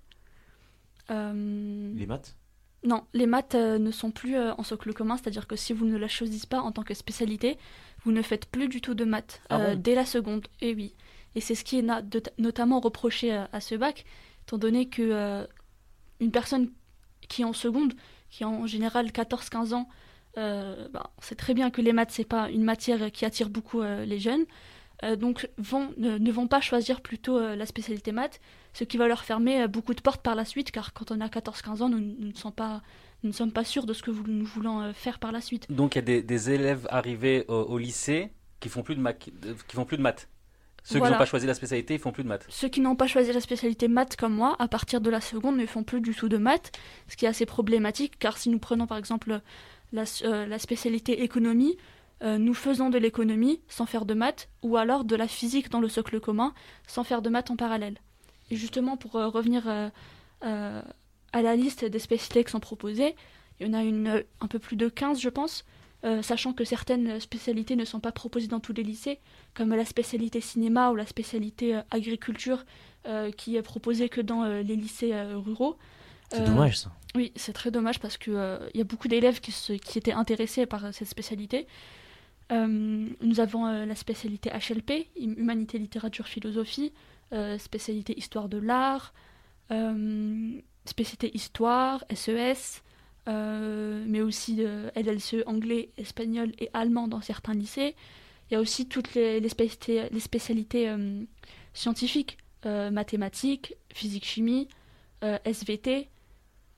[1.08, 2.36] les maths?
[2.82, 6.08] Non, les maths ne sont plus en socle commun, c'est-à-dire que si vous ne la
[6.08, 7.56] choisissez pas en tant que spécialité,
[8.04, 10.46] vous ne faites plus du tout de maths ah euh, dès la seconde.
[10.60, 10.94] Et oui.
[11.34, 11.86] Et c'est ce qui est
[12.38, 14.04] notamment reproché à, ce bac,
[14.42, 15.46] étant donné que euh,
[16.20, 16.70] une personne
[17.28, 17.94] qui est en seconde,
[18.30, 19.88] qui a en général 14-15 ans,
[20.36, 23.82] euh, bah, c'est très bien que les maths, c'est pas une matière qui attire beaucoup
[23.82, 24.44] les jeunes.
[25.18, 28.40] Donc vont, ne, vont pas choisir plutôt la spécialité maths,
[28.72, 31.26] ce qui va leur fermer beaucoup de portes par la suite, car quand on a
[31.26, 32.82] 14-15 ans, nous, nous ne sommes pas
[33.24, 35.70] nous ne sommes pas sûrs de ce que nous voulons euh, faire par la suite.
[35.72, 38.30] Donc il y a des, élèves arrivés au, lycée
[38.60, 40.28] qui font plus de qui font plus de maths.
[40.86, 42.44] Ceux qui n'ont pas choisi la spécialité, ils font plus de maths.
[42.50, 45.56] Ceux qui n'ont pas choisi la spécialité maths comme moi, à partir de la seconde,
[45.56, 46.72] ne font plus du tout de maths,
[47.08, 49.40] ce qui est assez problématique, car si nous prenons par exemple
[49.92, 51.78] la, euh, spécialité économie,
[52.24, 55.80] euh, nous faisons de l'économie sans faire de maths, ou alors de la physique dans
[55.80, 56.54] le socle commun
[56.86, 57.98] sans faire de maths en parallèle.
[58.50, 59.68] et justement, pour revenir
[60.40, 63.16] à la liste des spécialités qui sont proposées,
[63.58, 65.64] il y en a une, un peu plus de 15, je pense,
[66.22, 69.20] sachant que certaines spécialités ne sont pas proposées dans tous les lycées,
[69.54, 72.64] comme la spécialité cinéma ou la spécialité agriculture,
[73.36, 75.76] qui est proposée que dans les lycées ruraux.
[76.30, 76.92] C'est dommage ça.
[77.14, 80.66] Oui, c'est très dommage parce qu'il il y a beaucoup d'élèves qui, qui étaient intéressés
[80.66, 81.66] par cette spécialité.
[82.50, 86.92] Nous avons la spécialité HLP, Humanité, Littérature, Philosophie,
[87.58, 89.14] spécialité Histoire de l'art,
[90.84, 92.82] spécialité Histoire, SES,
[93.26, 94.62] e mais aussi
[94.94, 97.96] LLCE anglais, espagnol et allemand dans certains lycées.
[98.50, 100.94] Il y a aussi toutes les, les spécialités, les spécialités
[101.72, 104.68] scientifiques, mathématiques, physique-chimie,
[105.22, 106.10] SVT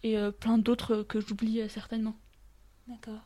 [0.05, 2.15] et plein d'autres que j'oublie certainement.
[2.87, 3.26] D'accord.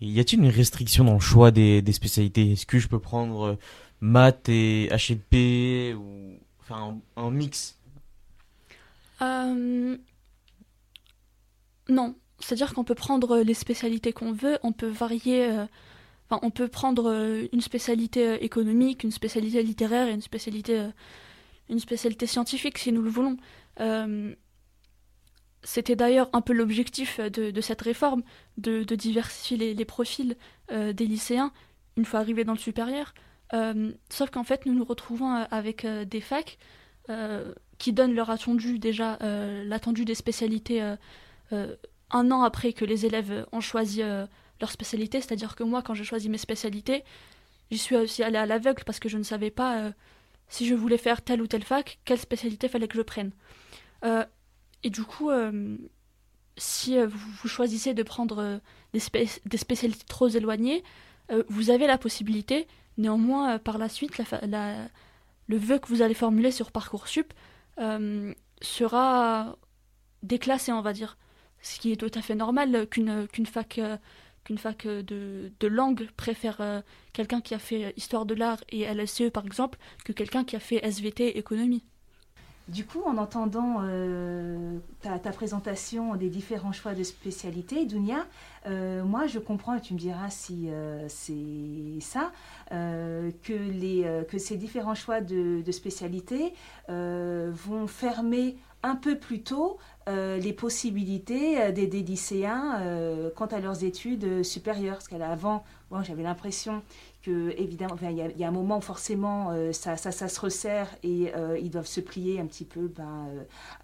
[0.00, 2.52] Y a-t-il une restriction dans le choix des, spécialités?
[2.52, 3.58] Est-ce que je peux prendre
[4.00, 7.78] maths et HLP ou enfin un, mix?
[11.88, 15.48] Non, c'est-à-dire qu'on peut prendre les spécialités qu'on veut, on peut varier.
[16.28, 20.88] Enfin, on peut prendre une spécialité économique, une spécialité littéraire et une spécialité,
[21.68, 23.36] une spécialité scientifique si nous le voulons.
[25.64, 28.22] C'était d'ailleurs un peu l'objectif de, cette réforme,
[28.58, 30.36] de, diversifier les, profils
[30.70, 31.52] des lycéens
[31.96, 33.14] une fois arrivés dans le supérieur.
[34.10, 36.58] sauf qu'en fait, nous nous retrouvons avec des facs
[37.78, 39.18] qui donnent leur attendu, déjà
[39.64, 40.82] l'attendu des spécialités
[41.52, 44.02] un an après que les élèves ont choisi
[44.60, 45.20] leur spécialité.
[45.20, 47.04] C'est-à-dire que moi, quand j'ai choisi mes spécialités,
[47.70, 49.92] j'y suis aussi allée à l'aveugle parce que je ne savais pas
[50.48, 53.30] si je voulais faire telle ou telle fac, quelle spécialité fallait que je prenne.
[54.84, 55.76] Et du coup, euh,
[56.56, 58.58] si euh, vous, choisissez de prendre euh,
[58.92, 60.82] des, spécialités trop éloignées,
[61.48, 62.66] vous avez la possibilité,
[62.98, 64.88] néanmoins, par la suite, la,
[65.46, 67.32] le vœu que vous allez formuler sur Parcoursup
[68.60, 69.56] sera
[70.22, 71.16] déclassé, on va dire.
[71.62, 73.80] Ce qui est tout à fait normal qu'une fac,
[74.44, 76.82] qu'une fac de, de, langue préfère
[77.14, 80.60] quelqu'un qui a fait histoire de l'art et LSE par exemple que quelqu'un qui a
[80.60, 81.82] fait SVT économie.
[82.68, 88.24] Du coup, en entendant euh, ta, présentation des différents choix de spécialité, Dunia,
[88.66, 92.30] euh, moi je comprends, et tu me diras si euh, c'est ça,
[92.70, 94.06] que, les,
[94.38, 96.54] ces différents choix de, de spécialité
[96.88, 102.80] vont fermer un peu plus tôt les possibilités des, des lycéens
[103.36, 104.94] quant à leurs études supérieures.
[104.94, 106.82] Parce qu'avant, bon, j'avais l'impression
[107.22, 111.70] que évidemment, il y, a un moment forcément euh, ça, se resserre et euh, ils
[111.70, 113.28] doivent se plier un petit peu ben,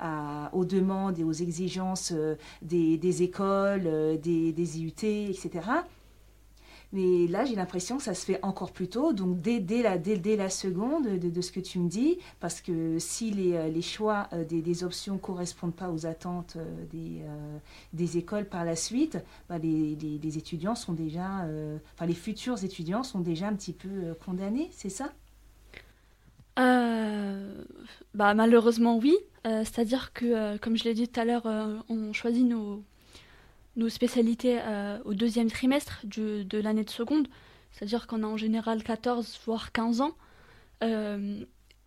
[0.00, 2.12] euh, aux demandes et aux exigences
[2.62, 5.50] des, écoles, des, IUT, etc.
[6.92, 9.98] Mais là, j'ai l'impression que ça se fait encore plus tôt, donc dès, dès, la,
[9.98, 13.68] dès, dès la seconde de, ce que tu me dis, parce que si les, euh,
[13.68, 17.20] les choix euh, des, des, options ne correspondent pas aux attentes euh, des,
[17.92, 19.18] des écoles par la suite,
[19.50, 21.46] bah les, les, les, étudiants sont déjà,
[21.94, 25.12] enfin les futurs étudiants sont déjà un petit peu condamnés, c'est ça?
[28.14, 29.16] Bah, Malheureusement, oui.
[29.44, 31.46] C'est-à-dire que, comme je l'ai dit tout à l'heure,
[31.88, 32.82] on choisit nos,
[33.78, 37.28] nos spécialités euh, au deuxième trimestre de l'année de seconde,
[37.72, 40.12] c'est-à-dire qu'on a en général 14 voire 15 ans.
[40.82, 41.40] Euh,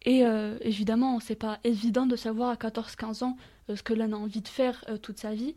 [0.03, 3.37] et euh, évidemment, c'est pas évident de savoir à 14-15 ans
[3.73, 5.53] ce que l'on a envie de faire toute sa vie.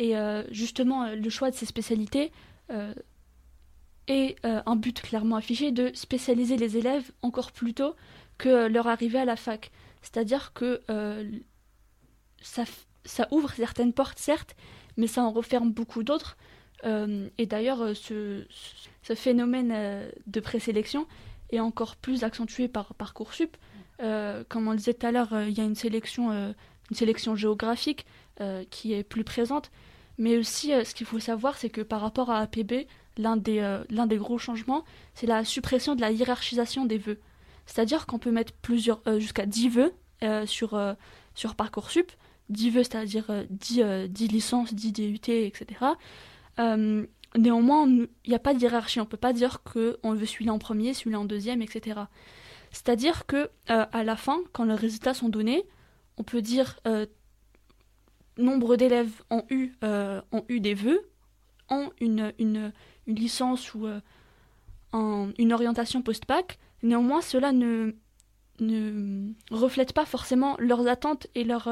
[0.00, 0.14] Et
[0.50, 2.32] justement, le choix de ces spécialités
[4.08, 7.94] est un but clairement affiché de spécialiser les élèves encore plus tôt
[8.36, 9.70] que leur arrivée à la fac.
[10.02, 10.82] C'est-à-dire que
[12.42, 12.64] ça,
[13.04, 14.56] ça ouvre certaines portes, certes,
[14.96, 16.36] mais ça en referme beaucoup d'autres.
[16.84, 21.06] Euh, et d'ailleurs, euh, ce, phénomène euh, de présélection
[21.50, 23.56] est encore plus accentué par Parcoursup.
[23.98, 28.06] comme on le disait tout à l'heure, il y a une sélection, une sélection géographique
[28.70, 29.70] qui est plus présente.
[30.18, 34.16] Mais aussi, ce qu'il faut savoir, c'est que par rapport à APB, l'un des, des
[34.16, 37.20] gros changements, c'est la suppression de la hiérarchisation des vœux.
[37.66, 39.94] C'est-à-dire qu'on peut mettre plusieurs, jusqu'à 10 vœux
[40.46, 40.96] sur,
[41.34, 42.10] sur Parcoursup,
[42.50, 45.66] 10 vœux, c'est-à-dire 10, euh, 10, euh, licences, 10 DUT, etc.
[46.58, 49.00] Euh, néanmoins, il n'y a pas de hiérarchie.
[49.00, 52.00] On ne peut pas dire qu'on veut celui-là en premier, celui-là en deuxième, etc.
[52.70, 55.64] C'est-à-dire que à la fin, quand les résultats sont donnés,
[56.16, 56.80] on peut dire
[58.36, 61.08] nombre d'élèves ont eu, ont eu des vœux,
[61.70, 62.72] ont une, une,
[63.06, 63.86] une licence ou
[64.92, 66.58] une orientation post-bac.
[66.82, 67.92] Néanmoins, cela ne,
[68.58, 71.68] ne reflète pas forcément leurs attentes et leurs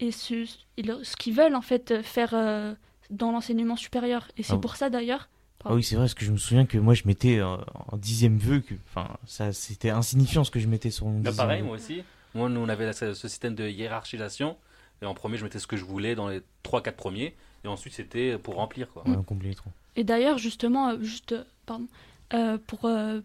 [0.00, 2.74] et ce, ce qu'ils veulent en fait faire euh,
[3.10, 4.28] dans l'enseignement supérieur.
[4.36, 5.28] Et c'est ah pour ça d'ailleurs.
[5.64, 8.38] Ah oui, c'est vrai, parce que je me souviens que moi je mettais en dixième
[8.38, 11.74] vœu, que, enfin, ça c'était insignifiant ce que je mettais sur mon bah, Pareil, moi
[11.74, 12.04] aussi.
[12.34, 14.56] Moi, nous, on avait ce, ce système de hiérarchisation.
[15.02, 17.34] Et en premier, je mettais ce que je voulais dans les 3-4 premiers.
[17.64, 18.92] Et ensuite, c'était pour remplir.
[18.92, 19.08] Quoi.
[19.08, 19.70] Ouais, complet, trop.
[19.96, 21.86] Et d'ailleurs, justement, euh, juste, euh, pardon,
[22.34, 23.20] euh, pour, euh,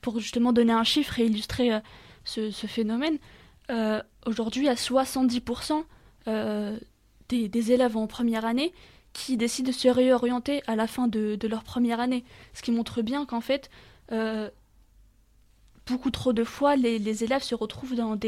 [0.00, 1.80] pour justement donner un chiffre et illustrer euh,
[2.24, 3.18] ce, ce phénomène,
[3.72, 5.84] euh, aujourd'hui, à 70%
[6.28, 6.78] euh,
[7.28, 8.72] des, des élèves en première année
[9.12, 12.24] qui décident de se réorienter à la fin de, leur première année.
[12.54, 13.70] Ce qui montre bien qu'en fait,
[14.10, 14.50] euh,
[15.86, 18.18] beaucoup trop de fois, les, élèves se retrouvent dans,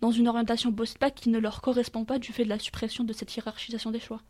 [0.00, 3.12] dans une orientation post-bac qui ne leur correspond pas du fait de la suppression de
[3.12, 4.20] cette hiérarchisation des choix.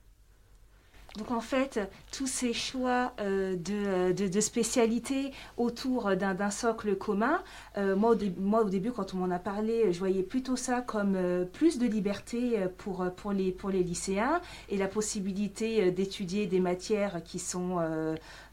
[1.17, 1.79] Donc en fait,
[2.11, 7.41] tous ces choix euh, de, euh, de, de spécialités autour d'un socle commun,
[7.79, 8.17] euh, moi,
[8.63, 11.17] au début quand on m'en a parlé, je voyais plutôt ça comme
[11.53, 17.79] plus de liberté pour, les, lycéens et la possibilité d'étudier des matières qui sont,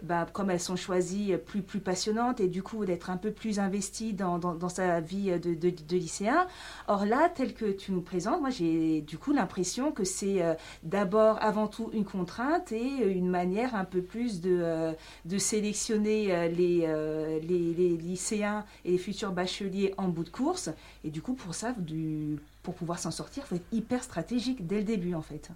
[0.03, 3.59] bah, comme elles sont choisies, plus, plus passionnantes et du coup d'être un peu plus
[3.59, 6.45] investi dans, sa vie de, lycéen.
[6.87, 10.41] Or là, tel que tu nous présentes, moi j'ai du coup l'impression que c'est
[10.83, 14.93] d'abord avant tout une contrainte et une manière un peu plus de, euh,
[15.25, 20.29] de sélectionner euh, les, euh, les, les lycéens et les futurs bacheliers en bout de
[20.29, 20.69] course.
[21.03, 21.73] Et du coup, pour ça,
[22.63, 25.49] pour pouvoir s'en sortir, il faut être hyper stratégique dès le début en fait.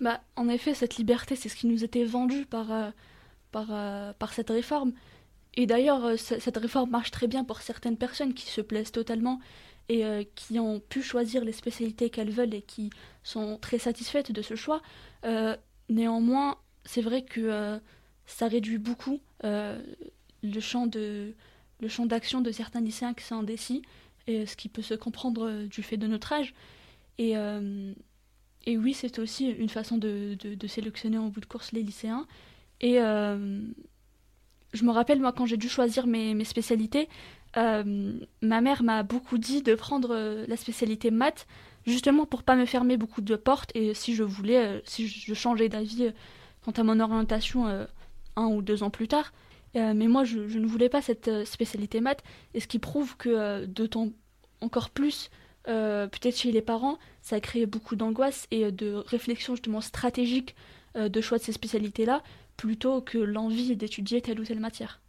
[0.00, 2.92] Bah, en effet, cette liberté, c'est ce qui nous était vendu par,
[3.52, 3.68] par,
[4.14, 4.92] par cette réforme.
[5.54, 9.40] Et d'ailleurs, ce- cette réforme marche très bien pour certaines personnes qui se plaisent totalement
[9.88, 12.90] et qui ont pu choisir les spécialités qu'elles veulent et qui
[13.24, 14.80] sont très satisfaites de ce choix.
[15.90, 17.78] Néanmoins, c'est vrai que euh,
[18.24, 19.82] ça réduit beaucoup euh,
[20.42, 23.82] le champ d'action de certains lycéens qui sont indécis,
[24.28, 26.54] et ce qui peut se comprendre euh, du fait de notre âge.
[27.18, 27.36] Et,
[28.76, 32.26] oui, c'est aussi une façon de, sélectionner en bout de course les lycéens.
[32.80, 33.64] Et je
[34.84, 37.08] me rappelle, moi, quand j'ai dû choisir mes, spécialités,
[37.56, 41.46] ma mère m'a beaucoup dit de prendre la spécialité maths,
[41.90, 43.70] justement pour pas me fermer beaucoup de portes.
[43.74, 46.12] Et si je voulais, euh, si je changeais d'avis euh,
[46.64, 47.84] quant à mon orientation euh,
[48.36, 49.32] un ou deux ans plus tard.
[49.74, 52.24] Mais moi, je, ne voulais pas cette spécialité maths.
[52.54, 54.08] Et ce qui prouve que, d'autant
[54.60, 55.30] encore plus,
[55.64, 60.56] peut-être chez les parents, ça a créé beaucoup d'angoisse et de réflexion justement stratégique
[60.96, 62.24] de choix de ces spécialités-là,
[62.56, 65.00] plutôt que l'envie d'étudier telle ou telle matière.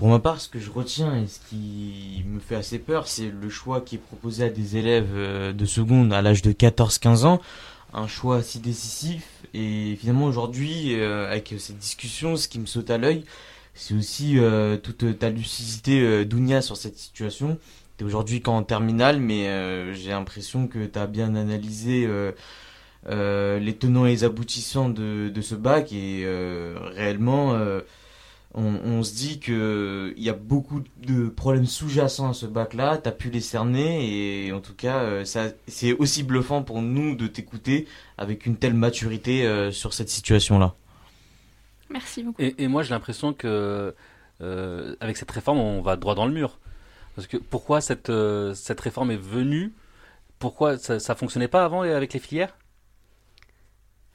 [0.00, 3.30] Pour ma part, ce que je retiens et ce qui me fait assez peur, c'est
[3.30, 7.26] le choix qui est proposé à des élèves euh, de seconde à l'âge de 14-15
[7.26, 7.38] ans.
[7.92, 9.44] Un choix si décisif.
[9.52, 13.26] Et finalement, aujourd'hui, euh, avec cette discussion, ce qui me saute à l'œil,
[13.74, 17.58] c'est aussi euh, toute ta lucidité, Dounia, sur cette situation.
[17.98, 22.08] T'es aujourd'hui qu'en terminale, mais j'ai l'impression que t'as bien analysé
[23.06, 26.24] les tenants et les aboutissants de, ce bac et
[26.94, 27.54] réellement...
[28.54, 32.98] on, on se dit que il y a beaucoup de problèmes sous-jacents à ce bac-là.
[32.98, 37.14] T'as pu les cerner et en tout cas, euh, ça, c'est aussi bluffant pour nous
[37.14, 37.86] de t'écouter
[38.18, 40.74] avec une telle maturité euh, sur cette situation-là.
[41.90, 42.40] Merci beaucoup.
[42.40, 43.94] Et, et moi, j'ai l'impression que
[44.40, 46.58] euh, avec cette réforme, on va droit dans le mur.
[47.16, 49.72] Parce que pourquoi cette, euh, cette réforme est venue?
[50.38, 52.56] Pourquoi ça, ça fonctionnait pas avant avec les filières?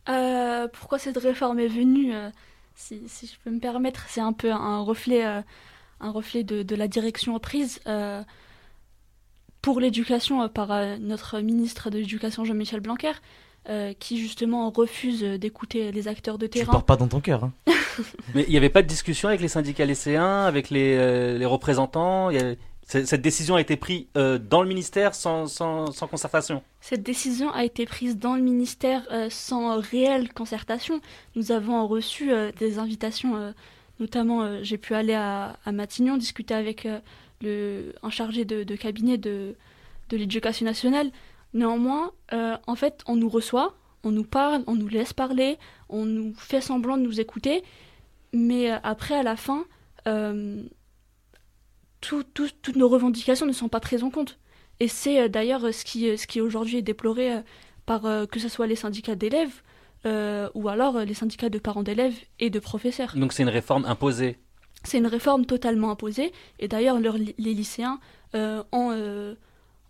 [0.08, 2.30] Euh, pourquoi cette réforme est venue euh,
[2.76, 5.42] si, si je peux me permettre, c'est un peu un reflet, euh,
[6.02, 8.22] un reflet de, de la direction prise euh,
[9.62, 13.14] pour l'éducation euh, par euh, notre ministre de l'Éducation Jean-Michel Blanquer,
[13.70, 16.72] euh, qui justement refuse d'écouter les acteurs de Tu terrain.
[16.74, 17.46] pars pas dans ton cœur.
[17.46, 17.54] Hein.
[18.36, 21.46] Mais il n'y avait pas de discussion avec les syndicats lycéens, avec les, euh, les
[21.46, 25.48] représentants il y avait- c- Cette décision a été prise euh, dans le ministère sans,
[25.48, 26.62] sans, concertation.
[26.82, 31.02] Cette décision a été prise dans le ministère euh, sans réelle concertation.
[31.36, 33.54] Nous avons reçu euh, des invitations,
[34.00, 36.88] notamment j'ai pu aller à, Matignon discuter avec
[37.41, 39.56] le, un chargé de, de cabinet de,
[40.10, 41.12] de l'éducation nationale.
[41.56, 45.58] Néanmoins, en fait, on nous reçoit, on nous parle, on nous laisse parler,
[45.89, 47.64] on nous fait semblant de nous écouter,
[48.32, 49.66] mais après, à la fin,
[52.02, 54.38] tout- tout- toutes nos revendications ne sont pas prises en compte.
[54.80, 57.41] Et c'est euh, d'ailleurs euh, ce qui, euh, ce qui aujourd'hui est déploré
[57.86, 59.62] par que ce soit les syndicats d'élèves
[60.08, 63.14] euh, ou alors les syndicats de parents d'élèves et de professeurs.
[63.16, 64.38] Donc c'est une réforme imposée.
[64.84, 68.00] C'est une réforme totalement imposée et d'ailleurs leur- les lycéens
[68.34, 69.36] euh, ont, euh,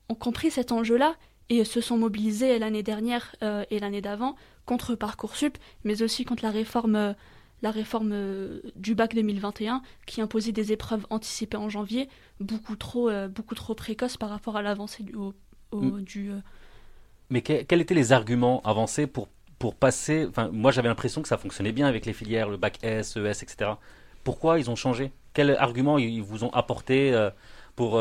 [0.10, 1.16] ont compris cet enjeu-là
[1.50, 3.36] et se sont mobilisés l'année dernière
[3.70, 4.36] et l'année d'avant
[4.66, 7.14] contre Parcoursup, mais aussi contre la réforme,
[7.66, 12.08] la réforme euh, du bac 2021 qui imposait des épreuves anticipées en janvier,
[12.40, 15.34] beaucoup trop, euh, beaucoup trop précoces par rapport à l'avancée du, au-
[15.72, 16.02] au- Mm.
[16.04, 16.40] du, euh,
[17.32, 21.28] Mais que- quels étaient les arguments avancés pour, pour passer Enfin, moi j'avais l'impression que
[21.28, 23.80] ça fonctionnait bien avec les filières, le bac S, ES, etc.
[24.24, 25.12] Pourquoi ils ont changé?
[25.34, 26.98] Quels arguments ils vous ont apporté
[27.76, 28.00] pour,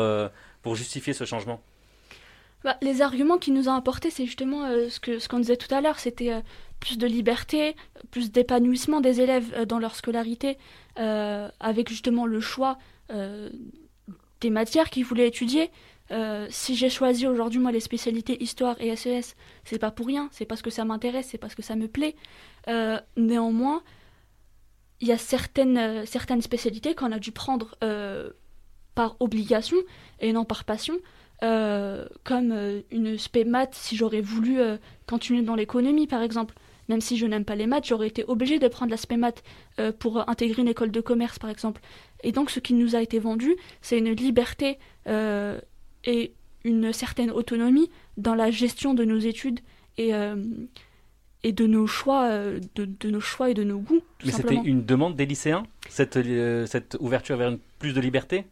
[0.61, 1.59] pour justifier ce changement?
[2.65, 5.73] Bah, Les arguments qu'il nous a apportés, c'est justement ce qu'on ce qu'on disait tout
[5.73, 6.41] à l'heure, c'était
[6.81, 7.77] plus de liberté,
[8.11, 10.57] plus d'épanouissement des élèves dans leur scolarité,
[10.97, 12.77] avec justement le choix
[14.41, 15.71] des matières qu'ils voulaient étudier.
[16.11, 20.29] Euh, si j'ai choisi aujourd'hui moi les spécialités histoire et SES, c'est pas pour rien,
[20.31, 22.15] c'est parce que ça m'intéresse, c'est parce que ça me plaît.
[22.67, 23.81] Euh, néanmoins,
[25.01, 27.75] il y a certaines, euh, certaines spécialités qu'on a dû prendre
[28.93, 29.77] par obligation
[30.19, 30.95] et non par passion,
[31.41, 34.57] comme une spé maths si j'aurais voulu
[35.07, 36.55] continuer dans l'économie par exemple.
[36.87, 39.43] Même si je n'aime pas les maths, j'aurais été obligée de prendre l'aspect maths
[39.99, 41.81] pour intégrer une école de commerce par exemple.
[42.23, 46.33] Et donc ce qui nous a été vendu, c'est une liberté et
[46.65, 49.59] une certaine autonomie dans la gestion de nos études
[49.97, 50.35] et, euh,
[51.43, 54.01] et de, nos choix, euh, de, de, nos choix et de nos goûts.
[54.25, 58.45] Mais c'était une demande des lycéens, cette, euh, cette ouverture vers plus de liberté?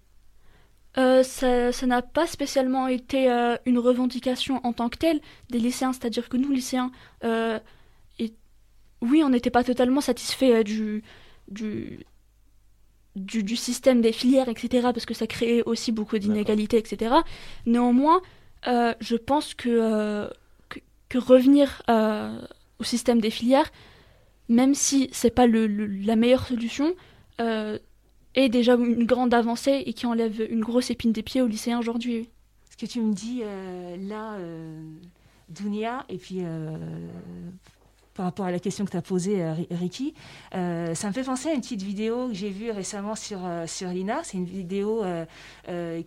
[0.95, 3.27] Ça n'a pas spécialement été
[3.65, 6.91] une revendication en tant que telle des lycéens, c'est-à-dire que nous, lycéens,
[7.23, 8.33] et,
[9.01, 11.03] oui, on n'était pas totalement satisfaits du,
[11.47, 12.05] du,
[13.15, 17.15] du, système des filières, etc., parce que ça créait aussi beaucoup d'inégalités, etc.
[17.65, 18.21] Néanmoins,
[18.67, 20.29] euh, je pense que, euh,
[21.09, 22.39] que, revenir euh,
[22.79, 23.71] au système des filières,
[24.49, 26.95] même si c'est pas le, la meilleure solution,
[28.35, 31.79] est déjà une grande avancée et qui enlève une grosse épine des pieds aux lycéens
[31.79, 32.29] aujourd'hui.
[32.69, 33.43] Ce que tu me dis
[34.07, 34.37] là,
[35.49, 36.41] Dunia, et puis
[38.13, 40.13] par rapport à la question que tu as posée, euh, Ricky.
[40.53, 43.65] Euh, ça me fait penser à une petite vidéo que j'ai vue récemment sur, euh,
[43.65, 44.21] sur Lina.
[44.23, 45.03] C'est une vidéo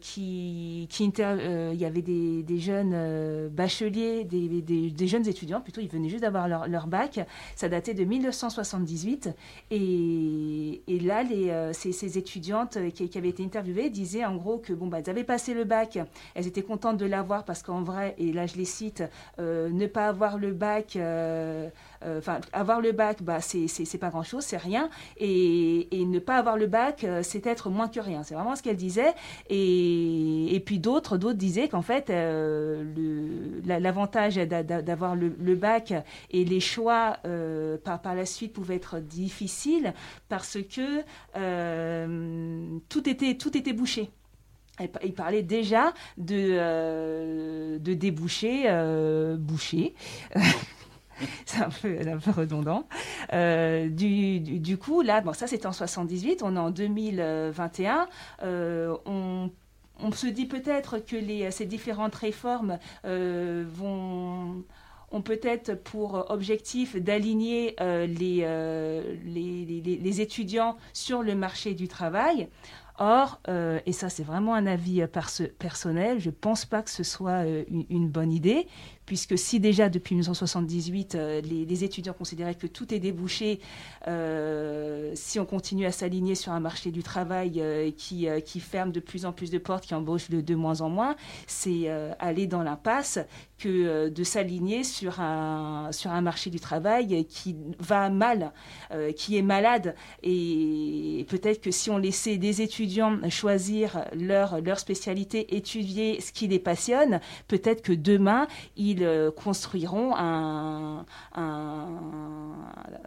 [0.01, 5.89] qui, qui il y avait des, des jeunes bacheliers, des, des, jeunes étudiants, plutôt, ils
[5.89, 7.21] venaient juste d'avoir leur, leur, bac.
[7.55, 9.31] Ça datait de 1978.
[9.71, 14.59] Et, et là, les, ces, ces, étudiantes qui, qui, avaient été interviewées disaient en gros
[14.59, 15.99] que bon, bah, elles avaient passé le bac,
[16.35, 19.03] elles étaient contentes de l'avoir parce qu'en vrai, et là je les cite,
[19.39, 20.99] ne pas avoir le bac
[21.96, 24.89] euh, enfin, avoir le bac, bah, c'est pas grand-chose, c'est rien.
[25.19, 28.23] Et, ne pas avoir le bac, euh, c'est être moins que rien.
[28.23, 29.15] C'est vraiment ce qu'elle disait.
[29.51, 32.85] Et, puis d'autres, d'autres disaient qu'en fait, euh,
[33.67, 35.95] l'avantage d'avoir le, bac
[36.31, 37.19] et les choix
[37.85, 39.93] par, la suite pouvaient être difficiles
[40.29, 41.03] parce que
[42.89, 44.11] tout était tout était bouché.
[45.03, 48.67] Il parlait déjà de, de débouchés
[49.39, 49.95] bouchés.
[51.47, 51.71] c'est un
[52.19, 52.87] peu, redondant.
[53.33, 58.09] Euh, du, coup, là, bon, ça c'était en 78, on est en 2021.
[58.43, 59.51] Euh, on
[59.99, 61.17] on se dit peut-être que
[61.51, 64.63] ces différentes réformes euh, vont
[65.11, 68.07] ont peut-être pour objectif d'aligner les,
[69.25, 72.49] les, les, les, étudiants sur le marché du travail.
[72.99, 75.05] Or, euh, et ça c'est vraiment un avis
[75.59, 78.67] personnel, je ne pense pas que ce soit une, une, bonne idée,
[79.07, 83.61] puisque si déjà depuis 1978, euh, les, étudiants considéraient que tout est débouché,
[84.09, 88.91] euh, si on continue à s'aligner sur un marché du travail euh, qui, qui, ferme
[88.91, 91.15] de plus en plus de portes, qui embauche de, de moins en moins,
[91.47, 91.89] c'est
[92.19, 93.19] aller dans l'impasse
[93.59, 98.53] que de s'aligner sur un, sur un marché du travail qui va mal,
[99.17, 99.95] qui est malade.
[100.23, 102.86] Et peut-être que si on laissait des étudiants
[103.31, 110.15] choisir leur, leur spécialité, étudier ce qui les passionne, peut-être que demain, ils euh, construiront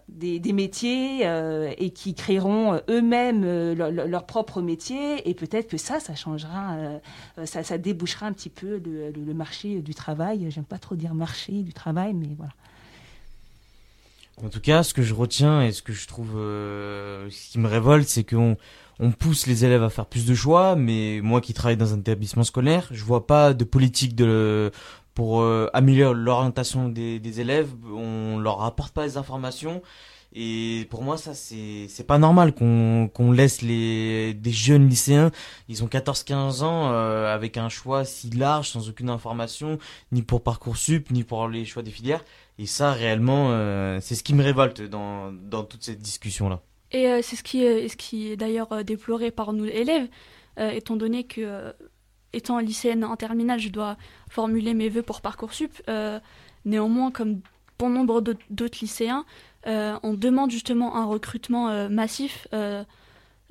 [0.10, 5.30] des, métiers euh, et qui créeront euh, eux-mêmes leur, propre métier.
[5.30, 6.78] Et peut-être que ça, ça changera,
[7.46, 10.50] ça, ça, débouchera un petit peu le, marché du travail.
[10.50, 12.54] J'aime pas trop dire marché du travail, mais voilà.
[14.44, 17.68] En tout cas, ce que je retiens et ce que je trouve, ce qui me
[17.68, 18.58] révolte, c'est qu'on
[19.00, 22.00] on pousse les élèves à faire plus de choix, mais moi qui travaille dans un
[22.00, 24.72] établissement scolaire, je vois pas de politique de
[25.14, 29.82] pour euh, améliorer l'orientation des, des, élèves, on leur apporte pas les informations.
[30.34, 35.32] Et pour moi, ça, c'est, pas normal qu'on, laisse les, des jeunes lycéens,
[35.68, 39.80] ils ont 14-15 ans, euh, avec un choix si large, sans aucune information,
[40.12, 42.24] ni pour Parcoursup, ni pour les choix des filières.
[42.60, 46.62] Et ça, réellement, euh, c'est ce qui me révolte dans, dans toute cette discussion-là.
[46.92, 50.08] Et c'est ce qui est, ce qui est d'ailleurs déploré par nous élèves,
[50.58, 51.74] étant donné que
[52.34, 53.98] étant lycéenne en terminale, je dois
[54.30, 55.72] formuler mes vœux pour Parcoursup.
[55.90, 56.20] Euh,
[56.66, 57.42] néanmoins, comme
[57.78, 59.26] bon nombre d'autres lycéens,
[59.68, 62.48] euh, on demande justement un recrutement euh, massif,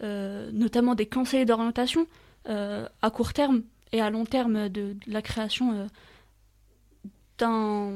[0.00, 2.06] notamment des conseillers d'orientation
[2.46, 3.62] à court terme
[3.92, 5.88] et à long terme de, la création
[7.38, 7.92] d'un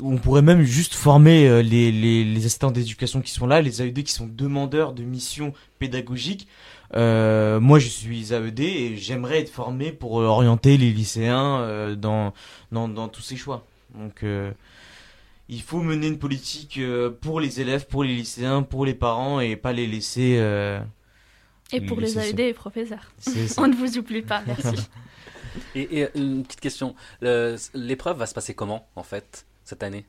[0.00, 4.02] on pourrait même juste former les, les, les assistants d'éducation qui sont là, les AED
[4.04, 6.46] qui sont demandeurs de missions pédagogiques,
[6.94, 11.94] Euh, moi, je suis AED et j'aimerais être formé pour euh, orienter les lycéens euh,
[11.94, 12.32] dans,
[12.72, 13.66] dans, dans tous ces choix.
[13.94, 14.50] Donc, euh,
[15.50, 19.40] il faut mener une politique euh, pour les élèves, pour les lycéens, pour les parents
[19.40, 20.36] et pas les laisser.
[20.38, 20.80] euh,
[21.72, 23.12] Et pour les AED et professeurs.
[23.58, 24.88] On ne vous oublie pas, merci.
[25.74, 26.94] Et, et une petite question,
[27.74, 29.44] l'épreuve va se passer comment en fait?
[29.68, 30.06] Cette année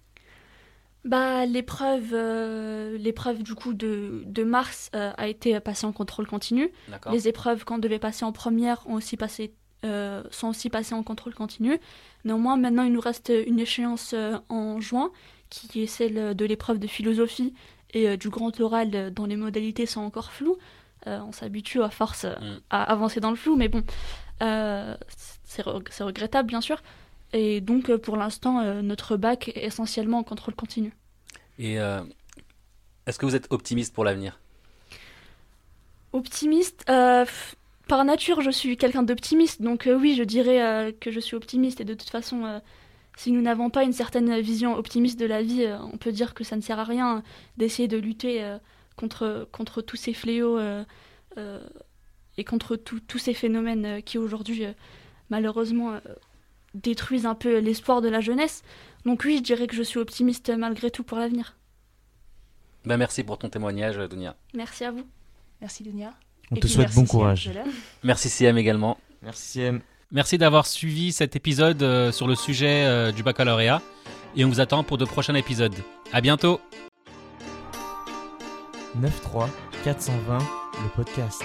[1.06, 6.28] Bah, l'épreuve, euh, l'épreuve du coup de, de mars euh, a été passée en contrôle
[6.28, 6.70] continu.
[7.12, 9.54] Les épreuves qu'on devait passer en première ont aussi passé,
[9.86, 11.80] euh, sont aussi passées en contrôle continu.
[12.26, 14.14] Néanmoins, maintenant, il nous reste une échéance
[14.50, 15.12] en juin,
[15.50, 17.54] qui est celle de l'épreuve de philosophie
[17.94, 20.58] et du grand oral dont les modalités sont encore floues.
[21.06, 22.60] On s'habitue à force Mm.
[22.70, 23.84] à avancer dans le flou, mais bon,
[24.42, 26.82] c'est re- c'est regrettable, bien sûr.
[27.34, 30.94] Et donc, euh, pour l'instant, euh, notre bac est essentiellement en contrôle continu.
[31.58, 32.02] Et euh,
[33.06, 34.40] est-ce que vous êtes optimiste pour l'avenir?
[36.12, 41.82] Optimiste, par nature, je suis quelqu'un d'optimiste, donc oui, je dirais que je suis optimiste.
[41.82, 42.62] Et de toute façon,
[43.20, 46.34] si nous n'avons pas une certaine vision optimiste de la vie, euh, on peut dire
[46.34, 47.22] que ça ne sert à rien
[47.58, 48.58] d'essayer de lutter euh,
[48.96, 50.86] contre, contre tous ces fléaux euh,
[52.38, 54.64] et contre tous ces phénomènes qui aujourd'hui,
[55.30, 56.00] malheureusement,
[56.74, 58.64] détruisent un peu l'espoir de la jeunesse.
[59.06, 61.56] Donc oui, je dirais que je suis optimiste malgré tout pour l'avenir.
[62.86, 64.36] ben, Merci pour ton témoignage, Dunia.
[64.54, 65.06] Merci à vous.
[65.62, 66.14] Merci Dunia.
[66.52, 67.50] On Et te souhaite bon courage.
[68.04, 68.98] Merci CM également.
[69.22, 69.82] Merci CM.
[70.12, 73.82] Merci d'avoir suivi cet épisode euh, sur le sujet euh, du baccalauréat
[74.36, 75.76] et on vous attend pour de prochains épisodes.
[76.12, 76.60] À bientôt
[79.02, 79.50] 93
[79.84, 81.44] 420, le podcast.